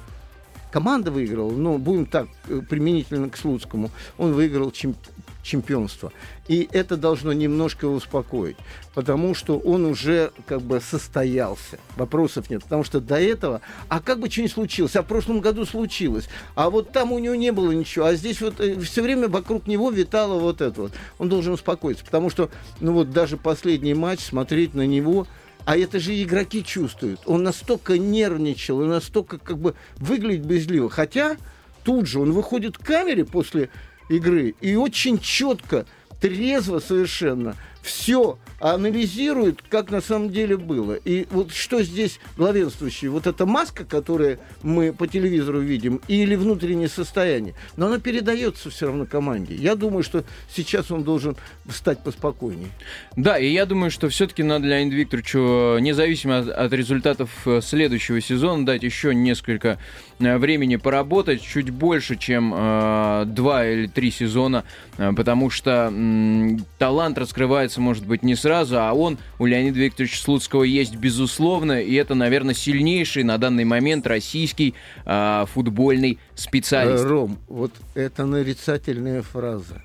команда 0.71 1.11
выиграла, 1.11 1.51
но 1.51 1.79
будем 1.79 2.07
так, 2.07 2.29
э, 2.49 2.61
применительно 2.69 3.29
к 3.29 3.37
Слуцкому, 3.37 3.91
он 4.19 4.33
выиграл 4.33 4.71
чем, 4.71 4.95
чемпионство. 5.43 6.13
И 6.49 6.69
это 6.73 6.97
должно 6.97 7.33
немножко 7.33 7.87
успокоить, 7.87 8.57
потому 8.95 9.35
что 9.35 9.59
он 9.59 9.85
уже 9.85 10.33
как 10.47 10.63
бы 10.63 10.81
состоялся. 10.81 11.79
Вопросов 11.97 12.51
нет. 12.51 12.63
Потому 12.63 12.85
что 12.85 13.01
до 13.01 13.21
этого, 13.21 13.61
а 13.89 14.01
как 14.01 14.21
бы 14.21 14.31
что 14.31 14.43
ни 14.43 14.47
случилось, 14.49 14.97
а 14.97 15.03
в 15.03 15.07
прошлом 15.07 15.41
году 15.41 15.65
случилось, 15.65 16.29
а 16.55 16.71
вот 16.71 16.93
там 16.93 17.13
у 17.13 17.19
него 17.19 17.35
не 17.35 17.53
было 17.53 17.71
ничего, 17.73 18.07
а 18.07 18.15
здесь 18.15 18.41
вот 18.41 18.61
э, 18.61 18.79
все 18.81 19.03
время 19.03 19.29
вокруг 19.29 19.67
него 19.67 19.91
витало 19.91 20.39
вот 20.41 20.61
это 20.61 20.83
вот. 20.83 20.93
Он 21.19 21.29
должен 21.29 21.53
успокоиться, 21.53 22.05
потому 22.05 22.31
что, 22.31 22.51
ну 22.81 22.93
вот 22.93 23.11
даже 23.11 23.37
последний 23.37 23.95
матч, 23.95 24.21
смотреть 24.21 24.75
на 24.75 24.87
него, 24.87 25.27
а 25.65 25.77
это 25.77 26.01
же 26.01 26.21
игроки 26.21 26.65
чувствуют. 26.65 27.21
Он 27.27 27.43
настолько 27.43 27.99
нервничал 27.99 28.83
и 28.83 28.87
настолько 28.87 29.39
как 29.39 29.59
бы 29.59 29.75
выглядит 29.97 30.47
боязливо. 30.47 30.89
Хотя 30.91 31.37
тут 31.85 32.07
же 32.07 32.21
он 32.21 32.33
выходит 32.33 32.79
к 32.79 32.85
камере 32.85 33.25
после 33.25 33.71
игры. 34.11 34.55
И 34.61 34.75
очень 34.77 35.19
четко, 35.19 35.87
трезво 36.21 36.81
совершенно 36.81 37.57
все 37.83 38.39
анализирует, 38.61 39.63
как 39.63 39.91
на 39.91 40.01
самом 40.01 40.31
деле 40.31 40.57
было. 40.57 40.93
И 40.93 41.27
вот 41.31 41.53
что 41.53 41.83
здесь 41.83 42.21
главенствующее? 42.37 43.11
Вот 43.11 43.27
эта 43.27 43.47
маска, 43.47 43.85
которую 43.85 44.39
мы 44.63 44.93
по 44.93 45.07
телевизору 45.07 45.61
видим, 45.61 46.01
или 46.09 46.35
внутреннее 46.35 46.89
состояние. 46.89 47.55
Но 47.77 47.87
она 47.87 47.99
передается 47.99 48.71
все 48.71 48.87
равно 48.87 49.07
команде. 49.07 49.55
Я 49.55 49.77
думаю, 49.77 50.03
что 50.03 50.25
сейчас 50.55 50.91
он 50.91 51.05
должен 51.05 51.37
стать 51.71 52.01
поспокойнее. 52.05 52.69
Да, 53.17 53.39
и 53.39 53.51
я 53.51 53.65
думаю, 53.65 53.91
что 53.91 54.09
все-таки 54.11 54.43
надо 54.43 54.67
Леониду 54.67 54.97
Викторовичу, 54.97 55.79
независимо 55.79 56.39
от, 56.39 56.49
от 56.49 56.73
результатов 56.73 57.31
э, 57.47 57.61
следующего 57.63 58.21
сезона, 58.21 58.67
дать 58.67 58.83
еще 58.83 59.15
несколько 59.15 59.79
э, 60.19 60.37
времени 60.37 60.77
поработать, 60.77 61.41
чуть 61.43 61.71
больше, 61.71 62.17
чем 62.17 62.53
э, 62.55 63.25
два 63.27 63.67
или 63.67 63.87
три 63.87 64.11
сезона, 64.11 64.65
э, 64.99 65.13
потому 65.17 65.49
что 65.49 65.91
э, 65.91 66.57
талант 66.79 67.17
раскрывается, 67.71 67.81
может 67.81 68.07
быть, 68.07 68.23
не 68.23 68.35
сразу, 68.35 68.51
сразу, 68.51 68.81
а 68.81 68.93
он 68.93 69.19
у 69.39 69.47
Леонида 69.47 69.79
Викторовича 69.79 70.21
Слуцкого 70.21 70.65
есть 70.65 70.97
безусловно, 70.97 71.81
и 71.81 71.95
это, 71.95 72.15
наверное, 72.15 72.55
сильнейший 72.55 73.23
на 73.23 73.39
данный 73.39 73.65
момент 73.65 74.07
российский 74.07 74.75
э, 75.07 75.45
футбольный 75.53 76.19
специалист. 76.35 77.05
Ром, 77.05 77.39
вот 77.49 77.73
это 77.95 78.27
нарицательная 78.27 79.23
фраза. 79.23 79.83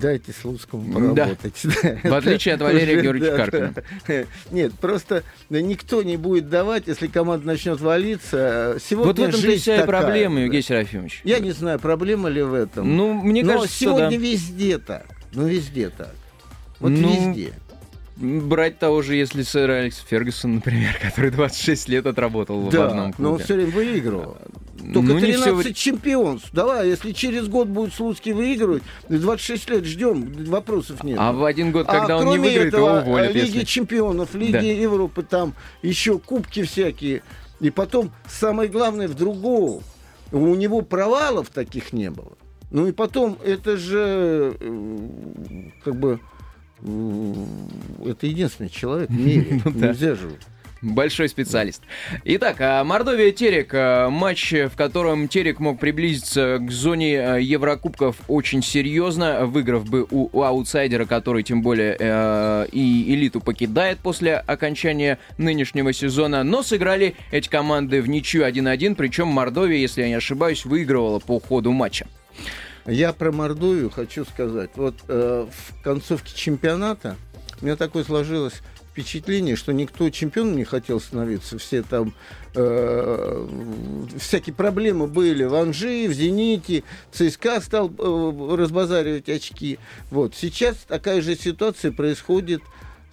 Дайте 0.00 0.32
Слуцкому 0.32 0.92
поработать. 0.92 1.54
Да. 1.62 1.98
В 2.10 2.14
отличие 2.14 2.54
от 2.54 2.62
Валерия 2.62 3.00
Георгиевича 3.00 3.36
Карпина. 3.36 4.26
Нет, 4.50 4.72
просто 4.80 5.22
никто 5.50 6.02
не 6.02 6.16
будет 6.16 6.48
давать, 6.48 6.88
если 6.88 7.06
команда 7.06 7.46
начнет 7.46 7.80
валиться. 7.80 8.76
Сегодня 8.84 9.06
вот 9.06 9.18
в 9.20 9.22
этом 9.22 9.40
жизнь 9.40 9.62
вся 9.62 9.76
такая. 9.76 9.86
проблема, 9.86 10.40
Евгений 10.40 10.62
Серафимович. 10.62 11.20
Я 11.22 11.38
не 11.38 11.52
знаю, 11.52 11.78
проблема 11.78 12.28
ли 12.28 12.42
в 12.42 12.54
этом. 12.54 12.96
Ну, 12.96 13.12
мне 13.12 13.44
Но 13.44 13.52
кажется, 13.52 13.78
сегодня 13.78 14.10
да. 14.10 14.16
везде 14.16 14.78
так. 14.78 15.06
Ну, 15.32 15.46
везде 15.46 15.90
так. 15.90 16.14
Вот 16.80 16.90
Ну, 16.90 17.28
везде. 17.30 17.52
Брать 18.16 18.78
того 18.78 19.02
же, 19.02 19.16
если 19.16 19.42
сэр 19.42 19.68
Алекс 19.70 19.98
Фергюсон, 19.98 20.56
например, 20.56 20.96
который 21.02 21.30
26 21.30 21.88
лет 21.88 22.06
отработал 22.06 22.60
в 22.60 22.70
Да, 22.70 22.86
одном 22.88 23.14
но 23.18 23.30
он 23.30 23.36
клубе. 23.38 23.44
все 23.44 23.54
время 23.54 23.72
выигрывал. 23.72 24.36
Только 24.78 25.08
Ну, 25.08 25.14
не 25.14 25.20
13 25.20 25.40
всё 25.40 25.54
вре- 25.54 25.72
чемпионств. 25.74 26.50
Давай, 26.52 26.88
если 26.88 27.12
через 27.12 27.48
год 27.48 27.68
будет 27.68 27.94
Слуцкий 27.94 28.32
выигрывать, 28.32 28.82
26 29.08 29.70
лет 29.70 29.84
ждем, 29.84 30.30
вопросов 30.44 31.02
нет. 31.02 31.16
А 31.20 31.32
в 31.32 31.44
один 31.44 31.72
год, 31.72 31.86
когда 31.86 32.16
А 32.16 32.18
он 32.18 32.26
не 32.30 32.38
выиграет, 32.38 32.74
этого, 32.74 32.98
его 32.98 33.08
уволят. 33.10 33.34
Лиги 33.34 33.46
если- 33.46 33.64
чемпионов, 33.64 34.34
Лиги 34.34 34.52
Да. 34.52 34.60
Европы, 34.60 35.22
там 35.22 35.54
еще 35.82 36.18
кубки 36.18 36.62
всякие. 36.62 37.22
И 37.60 37.70
потом, 37.70 38.12
самое 38.28 38.68
главное, 38.68 39.08
в 39.08 39.14
другом. 39.14 39.82
У 40.32 40.54
него 40.54 40.82
провалов 40.82 41.48
таких 41.48 41.92
не 41.92 42.10
было. 42.10 42.32
Ну 42.70 42.86
и 42.86 42.92
потом, 42.92 43.38
это 43.44 43.76
же 43.76 44.56
э, 44.60 45.68
как 45.84 45.96
бы 45.96 46.20
это 46.84 48.26
единственный 48.26 48.70
человек 48.70 49.10
в 49.10 49.18
мире. 49.18 49.60
Ну. 49.64 49.88
Нельзя 49.88 50.14
же. 50.14 50.30
Большой 50.82 51.30
специалист. 51.30 51.82
Итак, 52.24 52.56
а, 52.60 52.84
Мордовия-Терек. 52.84 53.70
а, 53.72 54.10
Матч, 54.10 54.52
в 54.52 54.76
котором 54.76 55.28
Терек 55.28 55.58
мог 55.58 55.80
приблизиться 55.80 56.58
к 56.60 56.70
зоне 56.70 57.20
а, 57.20 57.36
Еврокубков 57.36 58.16
очень 58.28 58.62
серьезно, 58.62 59.46
выиграв 59.46 59.88
бы 59.88 60.06
у, 60.10 60.28
у 60.30 60.42
аутсайдера, 60.42 61.06
который 61.06 61.42
тем 61.42 61.62
более 61.62 61.96
э, 61.98 62.66
и 62.72 63.14
элиту 63.14 63.40
покидает 63.40 63.98
после 63.98 64.36
окончания 64.36 65.18
нынешнего 65.38 65.92
сезона. 65.94 66.44
Но 66.44 66.62
сыграли 66.62 67.14
эти 67.30 67.48
команды 67.48 68.02
в 68.02 68.08
ничью 68.08 68.46
1-1, 68.46 68.94
причем 68.94 69.28
Мордовия, 69.28 69.78
если 69.78 70.02
я 70.02 70.08
не 70.08 70.14
ошибаюсь, 70.14 70.66
выигрывала 70.66 71.18
по 71.18 71.40
ходу 71.40 71.72
матча. 71.72 72.06
Я 72.86 73.12
про 73.12 73.32
Мордовию 73.32 73.90
хочу 73.90 74.24
сказать. 74.24 74.70
Вот 74.76 74.94
э, 75.08 75.46
в 75.50 75.82
концовке 75.82 76.34
чемпионата 76.34 77.16
у 77.60 77.64
меня 77.64 77.76
такое 77.76 78.04
сложилось 78.04 78.60
впечатление, 78.92 79.56
что 79.56 79.72
никто 79.72 80.08
чемпионом 80.10 80.56
не 80.56 80.64
хотел 80.64 81.00
становиться. 81.00 81.58
Все 81.58 81.82
там 81.82 82.14
э, 82.54 83.48
всякие 84.18 84.54
проблемы 84.54 85.06
были 85.06 85.44
в 85.44 85.54
Анжи, 85.54 86.06
в 86.08 86.12
Зените. 86.12 86.84
ЦСКА 87.10 87.60
стал 87.60 87.90
э, 87.90 88.56
разбазаривать 88.56 89.28
очки. 89.28 89.78
Вот. 90.10 90.34
Сейчас 90.34 90.76
такая 90.86 91.22
же 91.22 91.36
ситуация 91.36 91.90
происходит 91.90 92.62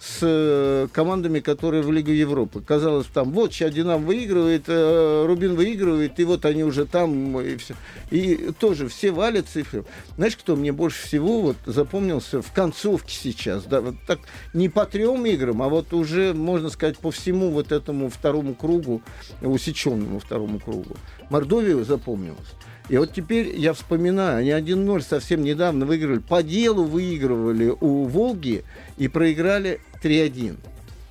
с 0.02 0.18
э, 0.22 0.88
командами, 0.92 1.38
которые 1.38 1.82
в 1.84 1.92
Лигу 1.92 2.10
Европы. 2.10 2.60
Казалось, 2.60 3.06
там, 3.06 3.30
вот, 3.30 3.52
сейчас 3.52 3.72
Динамо 3.72 4.04
выигрывает, 4.04 4.64
э, 4.66 5.24
Рубин 5.26 5.54
выигрывает, 5.54 6.18
и 6.18 6.24
вот 6.24 6.44
они 6.44 6.64
уже 6.64 6.86
там, 6.86 7.40
и 7.40 7.56
все. 7.56 7.74
И 8.10 8.50
тоже 8.58 8.88
все 8.88 9.12
валят 9.12 9.46
цифры. 9.46 9.84
Знаешь, 10.16 10.36
кто 10.36 10.56
мне 10.56 10.72
больше 10.72 11.06
всего 11.06 11.40
вот 11.40 11.56
запомнился 11.66 12.42
в 12.42 12.52
концовке 12.52 13.14
сейчас? 13.14 13.62
Да, 13.62 13.80
вот 13.80 13.94
так 14.08 14.18
не 14.54 14.68
по 14.68 14.86
трем 14.86 15.24
играм, 15.24 15.62
а 15.62 15.68
вот 15.68 15.92
уже, 15.92 16.34
можно 16.34 16.68
сказать, 16.68 16.98
по 16.98 17.12
всему 17.12 17.50
вот 17.50 17.70
этому 17.70 18.10
второму 18.10 18.54
кругу, 18.54 19.02
усеченному 19.40 20.18
второму 20.18 20.58
кругу. 20.58 20.96
Мордовию 21.30 21.84
запомнилось. 21.84 22.54
И 22.88 22.96
вот 22.96 23.12
теперь 23.12 23.56
я 23.56 23.72
вспоминаю, 23.72 24.38
они 24.38 24.50
1-0 24.50 25.02
совсем 25.02 25.42
недавно 25.42 25.86
выиграли, 25.86 26.18
по 26.18 26.42
делу 26.42 26.84
выигрывали 26.84 27.74
у 27.80 28.04
Волги 28.04 28.64
и 28.98 29.08
проиграли 29.08 29.80
3-1 30.02 30.56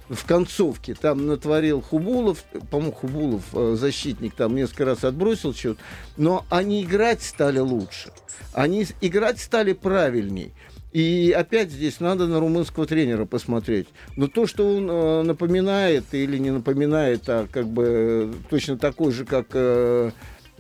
в 0.10 0.26
концовке. 0.26 0.94
Там 0.94 1.26
натворил 1.26 1.82
Хубулов, 1.82 2.44
по-моему, 2.70 2.92
Хубулов, 2.92 3.44
э, 3.54 3.76
защитник, 3.80 4.36
там 4.36 4.56
несколько 4.56 4.86
раз 4.86 5.04
отбросил 5.04 5.54
счет, 5.54 5.78
но 6.18 6.46
они 6.50 6.84
играть 6.84 7.22
стали 7.22 7.60
лучше. 7.60 8.12
Они 8.54 8.86
играть 9.00 9.40
стали 9.40 9.74
правильней. 9.74 10.54
И 10.92 11.34
опять 11.38 11.72
здесь 11.72 12.02
надо 12.02 12.28
на 12.28 12.42
румынского 12.42 12.86
тренера 12.86 13.26
посмотреть. 13.26 13.88
Но 14.18 14.28
то, 14.28 14.46
что 14.46 14.76
он 14.76 14.90
э, 14.92 15.24
напоминает 15.24 16.04
или 16.12 16.38
не 16.38 16.52
напоминает, 16.52 17.24
а 17.28 17.48
как 17.50 17.68
бы 17.68 17.86
э, 17.86 18.34
точно 18.50 18.78
такой 18.78 19.14
же, 19.14 19.24
как 19.24 19.48
э, 19.54 20.12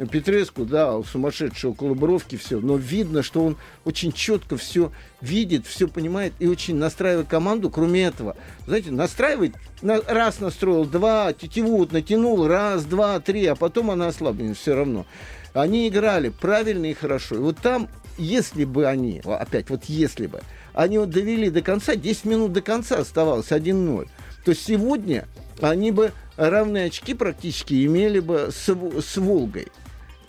Петреску, 0.09 0.65
да, 0.65 1.01
сумасшедшего 1.03 1.73
коллаборовки 1.73 2.35
все, 2.35 2.59
но 2.59 2.77
видно, 2.77 3.21
что 3.23 3.43
он 3.43 3.57
очень 3.85 4.11
четко 4.11 4.57
все 4.57 4.91
видит, 5.21 5.67
все 5.67 5.87
понимает 5.87 6.33
и 6.39 6.47
очень 6.47 6.75
настраивает 6.75 7.27
команду. 7.27 7.69
Кроме 7.69 8.05
этого, 8.05 8.35
знаете, 8.65 8.91
настраивает, 8.91 9.55
на- 9.81 10.01
раз 10.01 10.39
настроил, 10.39 10.85
два, 10.85 11.33
тетиву 11.33 11.77
вот 11.77 11.91
натянул, 11.91 12.47
раз, 12.47 12.85
два, 12.85 13.19
три, 13.19 13.45
а 13.45 13.55
потом 13.55 13.91
она 13.91 14.07
ослаблена 14.07 14.53
все 14.53 14.75
равно. 14.75 15.05
Они 15.53 15.87
играли 15.87 16.29
правильно 16.29 16.85
и 16.85 16.93
хорошо. 16.93 17.35
И 17.35 17.39
вот 17.39 17.57
там, 17.57 17.89
если 18.17 18.65
бы 18.65 18.85
они, 18.85 19.21
опять, 19.25 19.69
вот 19.69 19.85
если 19.85 20.27
бы, 20.27 20.41
они 20.73 20.97
вот 20.97 21.09
довели 21.09 21.49
до 21.49 21.61
конца, 21.61 21.95
10 21.95 22.25
минут 22.25 22.53
до 22.53 22.61
конца 22.61 22.97
оставалось 22.97 23.51
1-0, 23.51 24.07
то 24.45 24.55
сегодня 24.55 25.27
они 25.59 25.91
бы 25.91 26.11
равные 26.37 26.85
очки 26.85 27.13
практически 27.13 27.85
имели 27.85 28.19
бы 28.19 28.49
с, 28.51 28.65
с 28.65 29.17
Волгой. 29.17 29.67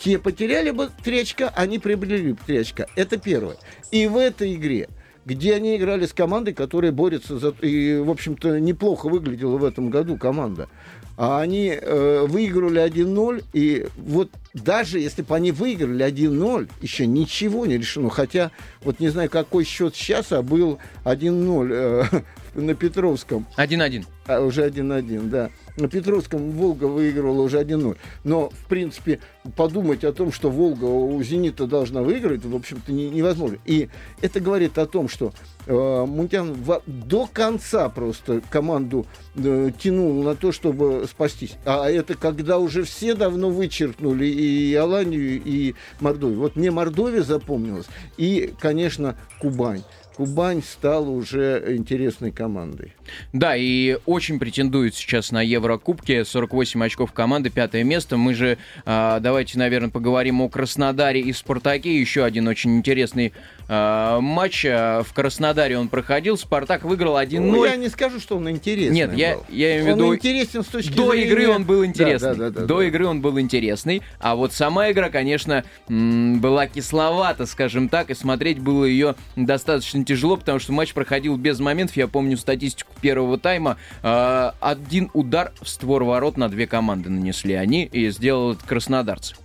Те 0.02 0.18
потеряли 0.18 0.72
бы 0.72 0.90
3 1.04 1.20
очка, 1.20 1.52
они 1.54 1.78
приобрели 1.78 2.32
бы 2.32 2.38
3 2.44 2.58
очка. 2.58 2.86
Это 2.96 3.18
первое. 3.18 3.56
И 3.92 4.08
в 4.08 4.16
этой 4.16 4.54
игре, 4.54 4.88
где 5.24 5.54
они 5.54 5.76
играли 5.76 6.06
с 6.06 6.12
командой, 6.12 6.54
которая 6.54 6.90
борется 6.90 7.38
за... 7.38 7.54
И, 7.60 7.98
в 7.98 8.10
общем-то, 8.10 8.58
неплохо 8.58 9.08
выглядела 9.08 9.58
в 9.58 9.64
этом 9.64 9.90
году 9.90 10.16
команда. 10.16 10.68
А 11.16 11.40
они 11.40 11.68
э, 11.68 12.26
выиграли 12.26 12.84
1-0, 12.84 13.44
и 13.52 13.86
вот 13.96 14.30
даже 14.54 14.98
если 14.98 15.22
бы 15.22 15.36
они 15.36 15.52
выиграли 15.52 16.04
1-0, 16.04 16.68
еще 16.80 17.06
ничего 17.06 17.64
не 17.66 17.78
решено. 17.78 18.10
Хотя, 18.10 18.50
вот 18.82 18.98
не 18.98 19.08
знаю, 19.08 19.30
какой 19.30 19.62
счет 19.62 19.94
сейчас, 19.94 20.32
а 20.32 20.42
был 20.42 20.78
1-0 21.04 21.68
э, 21.70 22.04
на 22.54 22.74
Петровском. 22.74 23.46
1-1. 23.56 24.04
А, 24.26 24.40
уже 24.40 24.66
1-1, 24.66 25.28
да. 25.28 25.50
На 25.76 25.88
Петровском 25.88 26.50
Волга 26.52 26.84
выигрывала 26.84 27.42
уже 27.42 27.60
1-0. 27.60 27.96
Но, 28.24 28.50
в 28.50 28.66
принципе, 28.66 29.18
подумать 29.56 30.04
о 30.04 30.12
том, 30.12 30.30
что 30.32 30.50
Волга 30.50 30.84
у 30.84 31.20
«Зенита» 31.22 31.66
должна 31.66 32.02
выиграть, 32.02 32.44
в 32.44 32.54
общем-то, 32.54 32.92
не- 32.92 33.10
невозможно. 33.10 33.58
И 33.64 33.88
это 34.20 34.38
говорит 34.38 34.78
о 34.78 34.86
том, 34.86 35.08
что 35.08 35.32
э, 35.66 36.04
Мунтян 36.06 36.52
во- 36.52 36.82
до 36.86 37.26
конца 37.32 37.88
просто 37.88 38.42
команду 38.50 39.06
э, 39.34 39.70
тянул 39.82 40.22
на 40.22 40.36
то, 40.36 40.52
чтобы 40.52 41.06
спастись. 41.10 41.54
А 41.64 41.90
это 41.90 42.14
когда 42.14 42.58
уже 42.58 42.84
все 42.84 43.14
давно 43.14 43.50
вычеркнули 43.50 44.26
и 44.26 44.74
Аланию, 44.74 45.42
и 45.42 45.74
Мордовию. 46.00 46.38
Вот 46.38 46.54
мне 46.54 46.70
Мордовия 46.70 47.22
запомнилась. 47.22 47.86
И, 48.18 48.52
конечно, 48.60 49.16
Кубань. 49.40 49.82
Кубань 50.16 50.62
стала 50.62 51.08
уже 51.08 51.64
интересной 51.76 52.32
командой. 52.32 52.92
Да, 53.32 53.56
и 53.56 53.98
очень 54.06 54.38
претендует 54.38 54.94
сейчас 54.94 55.32
на 55.32 55.42
Еврокубке. 55.42 56.24
48 56.24 56.84
очков 56.84 57.12
команды, 57.12 57.50
пятое 57.50 57.82
место. 57.82 58.16
Мы 58.16 58.34
же 58.34 58.58
а, 58.84 59.20
давайте, 59.20 59.58
наверное, 59.58 59.90
поговорим 59.90 60.40
о 60.42 60.48
Краснодаре 60.48 61.20
и 61.20 61.32
Спартаке. 61.32 61.98
Еще 61.98 62.24
один 62.24 62.46
очень 62.46 62.76
интересный 62.76 63.32
а, 63.68 64.20
матч. 64.20 64.66
А, 64.68 65.02
В 65.02 65.12
Краснодаре 65.14 65.78
он 65.78 65.88
проходил. 65.88 66.36
Спартак 66.36 66.84
выиграл 66.84 67.16
1-0. 67.18 67.40
Ну, 67.40 67.64
я 67.64 67.76
не 67.76 67.88
скажу, 67.88 68.20
что 68.20 68.36
он 68.36 68.50
интересный. 68.50 68.94
Нет, 68.94 69.14
я, 69.14 69.36
был. 69.36 69.44
я 69.48 69.80
имею 69.80 69.84
в 69.84 69.88
Он 69.88 69.94
виду... 69.94 70.14
интересен 70.16 70.62
с 70.62 70.66
точки 70.66 70.92
До 70.92 71.10
зрения... 71.12 71.26
игры 71.26 71.48
он 71.48 71.64
был 71.64 71.84
интересный. 71.84 72.28
да, 72.36 72.50
да, 72.50 72.50
да, 72.50 72.66
До 72.66 72.78
да. 72.78 72.84
игры 72.84 73.06
он 73.06 73.20
был 73.22 73.40
интересный. 73.40 74.02
А 74.20 74.36
вот 74.36 74.52
сама 74.52 74.90
игра, 74.90 75.08
конечно, 75.08 75.64
была 75.88 76.66
кисловата, 76.66 77.46
скажем 77.46 77.88
так, 77.88 78.10
и 78.10 78.14
смотреть 78.14 78.58
было 78.60 78.84
ее 78.84 79.14
достаточно 79.36 80.01
тяжело, 80.04 80.36
потому 80.36 80.58
что 80.58 80.72
матч 80.72 80.92
проходил 80.94 81.36
без 81.36 81.60
моментов. 81.60 81.96
Я 81.96 82.08
помню 82.08 82.36
статистику 82.36 82.92
первого 83.00 83.38
тайма. 83.38 83.76
А, 84.02 84.54
Один 84.60 85.10
удар 85.14 85.52
в 85.60 85.68
створ 85.68 86.04
ворот 86.04 86.36
на 86.36 86.48
две 86.48 86.66
команды 86.66 87.10
нанесли 87.10 87.54
они, 87.54 87.84
и 87.84 88.10
сделал 88.10 88.52
это 88.52 88.64
краснодарцы. 88.66 89.36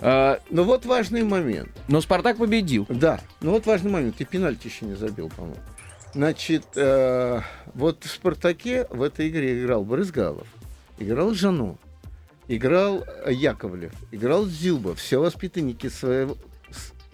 А, 0.00 0.40
Но 0.50 0.64
вот 0.64 0.86
важный 0.86 1.24
момент. 1.24 1.70
Но 1.88 2.00
Спартак 2.00 2.38
победил. 2.38 2.86
Да, 2.88 3.20
ну 3.40 3.52
вот 3.52 3.66
важный 3.66 3.90
момент. 3.90 4.16
Ты 4.16 4.24
пенальти 4.24 4.68
еще 4.68 4.84
не 4.86 4.94
забил, 4.94 5.30
по-моему. 5.30 5.60
Значит, 6.14 6.64
э, 6.74 7.40
вот 7.74 8.02
в 8.04 8.10
«Спартаке» 8.10 8.86
в 8.90 9.02
этой 9.02 9.28
игре 9.28 9.60
играл 9.62 9.84
Брызгалов, 9.84 10.46
играл 10.98 11.34
Жану, 11.34 11.78
играл 12.48 13.04
э, 13.24 13.32
Яковлев, 13.32 13.92
играл 14.10 14.46
Зилба, 14.46 14.94
все 14.94 15.20
воспитанники 15.20 15.88
своего... 15.88 16.36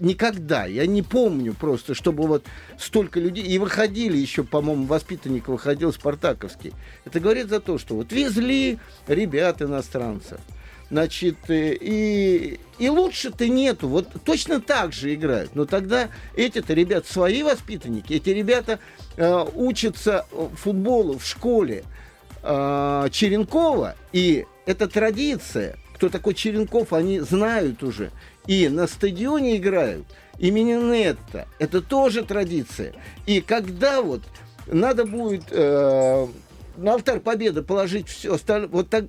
Никогда, 0.01 0.67
я 0.67 0.87
не 0.87 1.03
помню 1.03 1.55
просто, 1.55 1.95
чтобы 1.95 2.27
вот 2.27 2.45
столько 2.79 3.21
людей... 3.21 3.45
И 3.45 3.59
выходили 3.59 4.17
еще, 4.17 4.43
по-моему, 4.43 4.87
воспитанник 4.87 5.47
выходил 5.47 5.93
спартаковский. 5.93 6.73
Это 7.05 7.21
говорит 7.21 7.49
за 7.49 7.61
то, 7.61 7.79
что 7.79 7.95
вот 7.95 8.11
везли 8.11 8.79
ребят 9.07 9.63
иностранцев. 9.63 10.41
Значит, 10.91 11.37
э, 11.49 11.77
и, 11.81 12.59
и 12.79 12.89
лучше-то 12.89 13.49
нету. 13.49 13.89
Вот 13.89 14.09
точно 14.25 14.61
так 14.61 14.93
же 14.93 15.15
играют. 15.15 15.55
Но 15.55 15.65
тогда 15.65 16.09
эти-то 16.37 16.75
ребята 16.75 17.11
свои 17.11 17.43
воспитанники, 17.43 18.15
эти 18.15 18.31
ребята 18.31 18.81
э, 19.17 19.47
учатся 19.55 20.27
футболу 20.57 21.19
в 21.19 21.25
школе 21.25 21.85
э, 22.43 23.09
Черенкова, 23.13 23.95
и 24.13 24.45
это 24.67 24.89
традиция. 24.89 25.77
Кто 25.95 26.09
такой 26.09 26.35
Черенков, 26.35 26.93
они 26.93 27.21
знают 27.21 27.83
уже. 27.83 28.11
И 28.47 28.69
на 28.69 28.87
стадионе 28.87 29.57
играют 29.57 30.07
имени 30.39 30.73
Нетта. 30.73 31.49
Это 31.59 31.81
тоже 31.81 32.25
традиция. 32.25 32.93
И 33.27 33.41
когда 33.41 34.03
вот 34.03 34.23
надо 34.67 35.05
будет 35.05 35.45
э, 35.51 36.27
на 36.77 36.93
алтарь 36.93 37.21
победы 37.21 37.63
положить 37.63 38.09
все 38.09 38.35
остальное, 38.35 38.69
вот 38.69 38.91
так, 38.91 39.05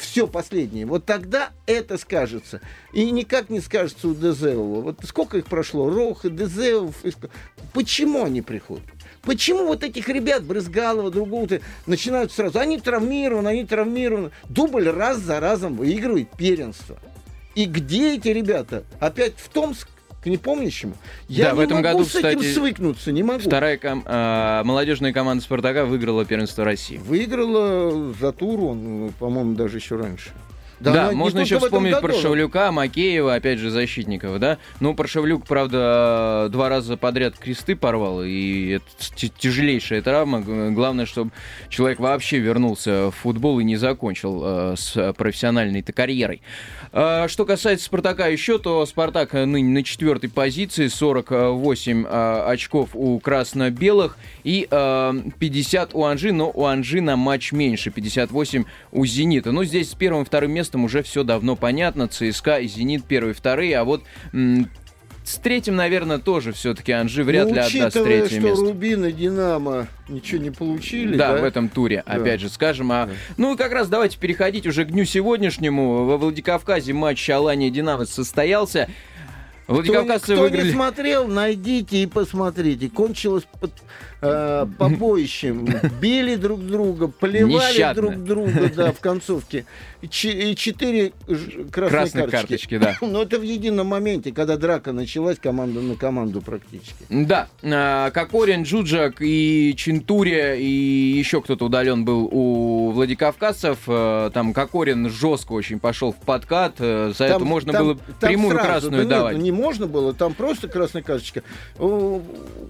все 0.00 0.26
последнее. 0.26 0.86
Вот 0.86 1.04
тогда 1.04 1.50
это 1.66 1.98
скажется. 1.98 2.60
И 2.92 3.10
никак 3.10 3.50
не 3.50 3.60
скажется 3.60 4.08
у 4.08 4.14
Дезеова. 4.14 4.80
Вот 4.80 5.00
сколько 5.04 5.38
их 5.38 5.46
прошло? 5.46 5.90
Рох, 5.90 6.22
Дезеов. 6.24 6.96
Почему 7.72 8.24
они 8.24 8.42
приходят? 8.42 8.84
Почему 9.22 9.66
вот 9.66 9.84
этих 9.84 10.08
ребят, 10.08 10.44
Брызгалова, 10.44 11.10
другого-то, 11.10 11.60
начинают 11.86 12.32
сразу? 12.32 12.58
Они 12.58 12.78
травмированы, 12.80 13.48
они 13.48 13.64
травмированы. 13.66 14.30
Дубль 14.48 14.88
раз 14.88 15.18
за 15.18 15.40
разом 15.40 15.76
выигрывает 15.76 16.30
первенство. 16.36 16.98
И 17.60 17.66
где 17.66 18.14
эти 18.14 18.28
ребята? 18.28 18.84
Опять 19.00 19.34
в 19.36 19.50
Томск? 19.50 19.88
к 20.22 20.26
непомнящему. 20.26 20.92
Я 21.28 21.46
да, 21.46 21.50
не 21.52 21.56
в 21.56 21.60
этом 21.60 21.76
могу 21.78 21.88
году, 21.88 22.04
с 22.04 22.08
кстати, 22.08 22.36
этим 22.36 22.42
свыкнуться, 22.42 23.10
не 23.10 23.22
могу. 23.22 23.40
Вторая 23.40 23.78
ком- 23.78 24.04
э, 24.04 24.62
молодежная 24.64 25.14
команда 25.14 25.42
Спартака 25.42 25.86
выиграла 25.86 26.26
первенство 26.26 26.62
России. 26.62 26.98
Выиграла 26.98 28.12
за 28.20 28.30
тур 28.32 28.60
он, 28.64 29.14
по-моему, 29.18 29.54
даже 29.54 29.78
еще 29.78 29.96
раньше. 29.96 30.28
Да, 30.80 31.10
не 31.10 31.16
можно 31.16 31.40
еще 31.40 31.58
вспомнить 31.58 31.92
году. 31.92 32.08
про 32.08 32.14
Шевлюка, 32.14 32.72
Макеева, 32.72 33.34
опять 33.34 33.58
же, 33.58 33.70
защитников, 33.70 34.38
да? 34.38 34.58
Ну, 34.80 34.94
про 34.94 35.06
Шевлюк, 35.06 35.46
правда, 35.46 36.48
два 36.50 36.68
раза 36.68 36.96
подряд 36.96 37.38
кресты 37.38 37.76
порвал, 37.76 38.22
и 38.22 38.70
это 38.70 38.84
тяжелейшая 39.38 40.02
травма. 40.02 40.40
Главное, 40.40 41.06
чтобы 41.06 41.32
человек 41.68 42.00
вообще 42.00 42.38
вернулся 42.38 43.10
в 43.10 43.12
футбол 43.12 43.60
и 43.60 43.64
не 43.64 43.76
закончил 43.76 44.42
э, 44.44 44.74
с 44.76 45.12
профессиональной-то 45.12 45.92
карьерой. 45.92 46.40
А, 46.92 47.28
Что 47.28 47.44
касается 47.44 47.86
Спартака 47.86 48.26
еще, 48.26 48.58
то 48.58 48.84
Спартак 48.86 49.34
э, 49.34 49.44
ныне 49.44 49.68
на 49.68 49.84
четвертой 49.84 50.30
позиции, 50.30 50.88
48 50.88 52.04
э, 52.04 52.42
очков 52.46 52.90
у 52.94 53.18
красно-белых 53.20 54.18
и 54.44 54.66
э, 54.68 55.14
50 55.38 55.94
у 55.94 56.04
Анжи, 56.04 56.32
но 56.32 56.50
у 56.52 56.64
Анжи 56.64 57.00
на 57.00 57.16
матч 57.16 57.52
меньше, 57.52 57.90
58 57.90 58.64
у 58.92 59.06
Зенита. 59.06 59.52
Ну, 59.52 59.64
здесь 59.64 59.90
с 59.90 59.94
первым 59.94 60.22
и 60.22 60.26
вторым 60.26 60.52
местом 60.52 60.69
уже 60.84 61.02
все 61.02 61.22
давно 61.24 61.56
понятно, 61.56 62.08
ЦСКА 62.08 62.58
и 62.58 62.66
Зенит 62.68 63.04
первые 63.04 63.34
вторые, 63.34 63.78
а 63.78 63.84
вот 63.84 64.02
с 65.22 65.36
третьим, 65.36 65.76
наверное, 65.76 66.18
тоже 66.18 66.52
все-таки 66.52 66.92
Анжи 66.92 67.22
вряд 67.22 67.48
Ну, 67.48 67.54
ли 67.54 67.60
отдаст 67.60 67.74
учитывая, 67.94 68.04
третье 68.04 68.38
что 68.40 68.48
место. 68.48 68.64
Рубин 68.64 69.04
и 69.04 69.12
Динамо 69.12 69.86
ничего 70.08 70.42
не 70.42 70.50
получили, 70.50 71.16
Да, 71.16 71.34
да, 71.34 71.40
в 71.40 71.44
этом 71.44 71.68
туре, 71.68 72.02
Да. 72.06 72.14
опять 72.14 72.40
же, 72.40 72.48
скажем. 72.48 72.90
А, 72.90 73.06
Да. 73.06 73.12
Ну 73.36 73.54
и 73.54 73.56
как 73.56 73.70
раз 73.72 73.88
давайте 73.88 74.18
переходить 74.18 74.66
уже 74.66 74.84
к 74.84 74.88
дню 74.90 75.04
сегодняшнему. 75.04 76.04
Во 76.06 76.16
Владикавказе 76.16 76.94
матч 76.94 77.28
Алания 77.30 77.70
Динамо 77.70 78.06
состоялся. 78.06 78.88
Кто, 79.64 79.74
Владикавказцы 79.74 80.32
кто 80.32 80.42
выиграли... 80.42 80.66
не 80.68 80.72
смотрел, 80.72 81.28
найдите 81.28 82.02
и 82.02 82.06
посмотрите. 82.06 82.88
Кончилось 82.88 83.44
под, 83.60 83.70
э, 84.22 84.66
побоищем. 84.78 85.66
Били 86.00 86.36
друг 86.36 86.60
друга, 86.66 87.08
плевали 87.08 87.52
Нещадно. 87.72 88.02
друг 88.02 88.24
друга, 88.24 88.70
да, 88.74 88.92
в 88.92 89.00
концовке. 89.00 89.64
Че- 90.08 90.50
и 90.52 90.56
четыре 90.56 91.12
красные 91.26 91.70
Красные 91.70 92.28
карточки. 92.28 92.76
карточки, 92.76 92.78
да. 92.78 92.96
Но 93.06 93.22
это 93.22 93.38
в 93.38 93.42
едином 93.42 93.88
моменте, 93.88 94.32
когда 94.32 94.56
драка 94.56 94.92
началась, 94.92 95.38
команда 95.38 95.80
на 95.80 95.94
команду 95.94 96.40
практически. 96.40 96.94
Да, 97.10 97.48
а, 97.62 98.10
Кокорин, 98.10 98.62
Джуджак 98.62 99.16
и 99.20 99.74
Чинтурия, 99.76 100.54
и 100.54 100.64
еще 100.64 101.42
кто-то 101.42 101.66
удален 101.66 102.04
был 102.04 102.28
у 102.32 102.90
Владикавказцев. 102.92 103.78
Э, 103.86 104.30
Там 104.32 104.52
Кокорин 104.54 105.10
жестко 105.10 105.52
очень 105.52 105.78
пошел 105.78 106.12
в 106.12 106.16
подкат. 106.16 106.76
э, 106.78 107.12
За 107.16 107.24
это 107.24 107.38
Там- 107.38 107.48
можно 107.48 107.72
там- 107.72 107.84
было 107.84 107.94
там 107.96 108.30
прямую 108.30 108.52
сразу, 108.54 108.66
красную 108.68 108.92
да 108.92 108.98
нет, 109.00 109.08
давать. 109.08 109.36
не 109.38 109.52
можно 109.52 109.86
было, 109.86 110.14
там 110.14 110.32
просто 110.34 110.68
красная 110.68 111.02
карточка. 111.02 111.42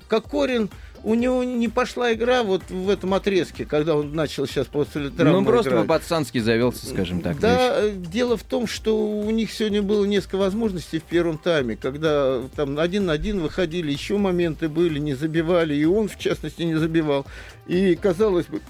Кокорин, 0.08 0.68
у 1.04 1.14
него 1.14 1.42
не 1.44 1.68
пошла 1.68 2.12
игра 2.12 2.42
вот 2.42 2.62
в 2.70 2.88
этом 2.90 3.14
отрезке, 3.14 3.64
когда 3.64 3.96
он 3.96 4.14
начал 4.14 4.46
сейчас 4.46 4.66
после 4.66 5.10
травмы 5.10 5.40
Ну, 5.40 5.46
просто 5.46 5.70
играть. 5.70 5.82
по-пацански 5.86 6.38
завелся, 6.38 6.86
скажем 6.86 7.20
так. 7.20 7.38
Да, 7.40 7.80
э, 7.80 7.92
дело 7.96 8.36
в 8.36 8.42
том, 8.42 8.66
что 8.66 8.96
у 8.96 9.30
них 9.30 9.52
сегодня 9.52 9.82
было 9.82 10.04
несколько 10.04 10.36
возможностей 10.36 10.98
в 10.98 11.04
первом 11.04 11.38
тайме, 11.38 11.76
когда 11.76 12.40
там 12.56 12.78
один 12.78 13.06
на 13.06 13.12
один 13.12 13.40
выходили, 13.40 13.90
еще 13.92 14.16
моменты 14.18 14.68
были, 14.68 14.98
не 14.98 15.14
забивали, 15.14 15.74
и 15.74 15.84
он, 15.84 16.08
в 16.08 16.18
частности, 16.18 16.62
не 16.62 16.74
забивал. 16.76 17.26
И, 17.66 17.94
казалось 17.94 18.46
бы, 18.46 18.60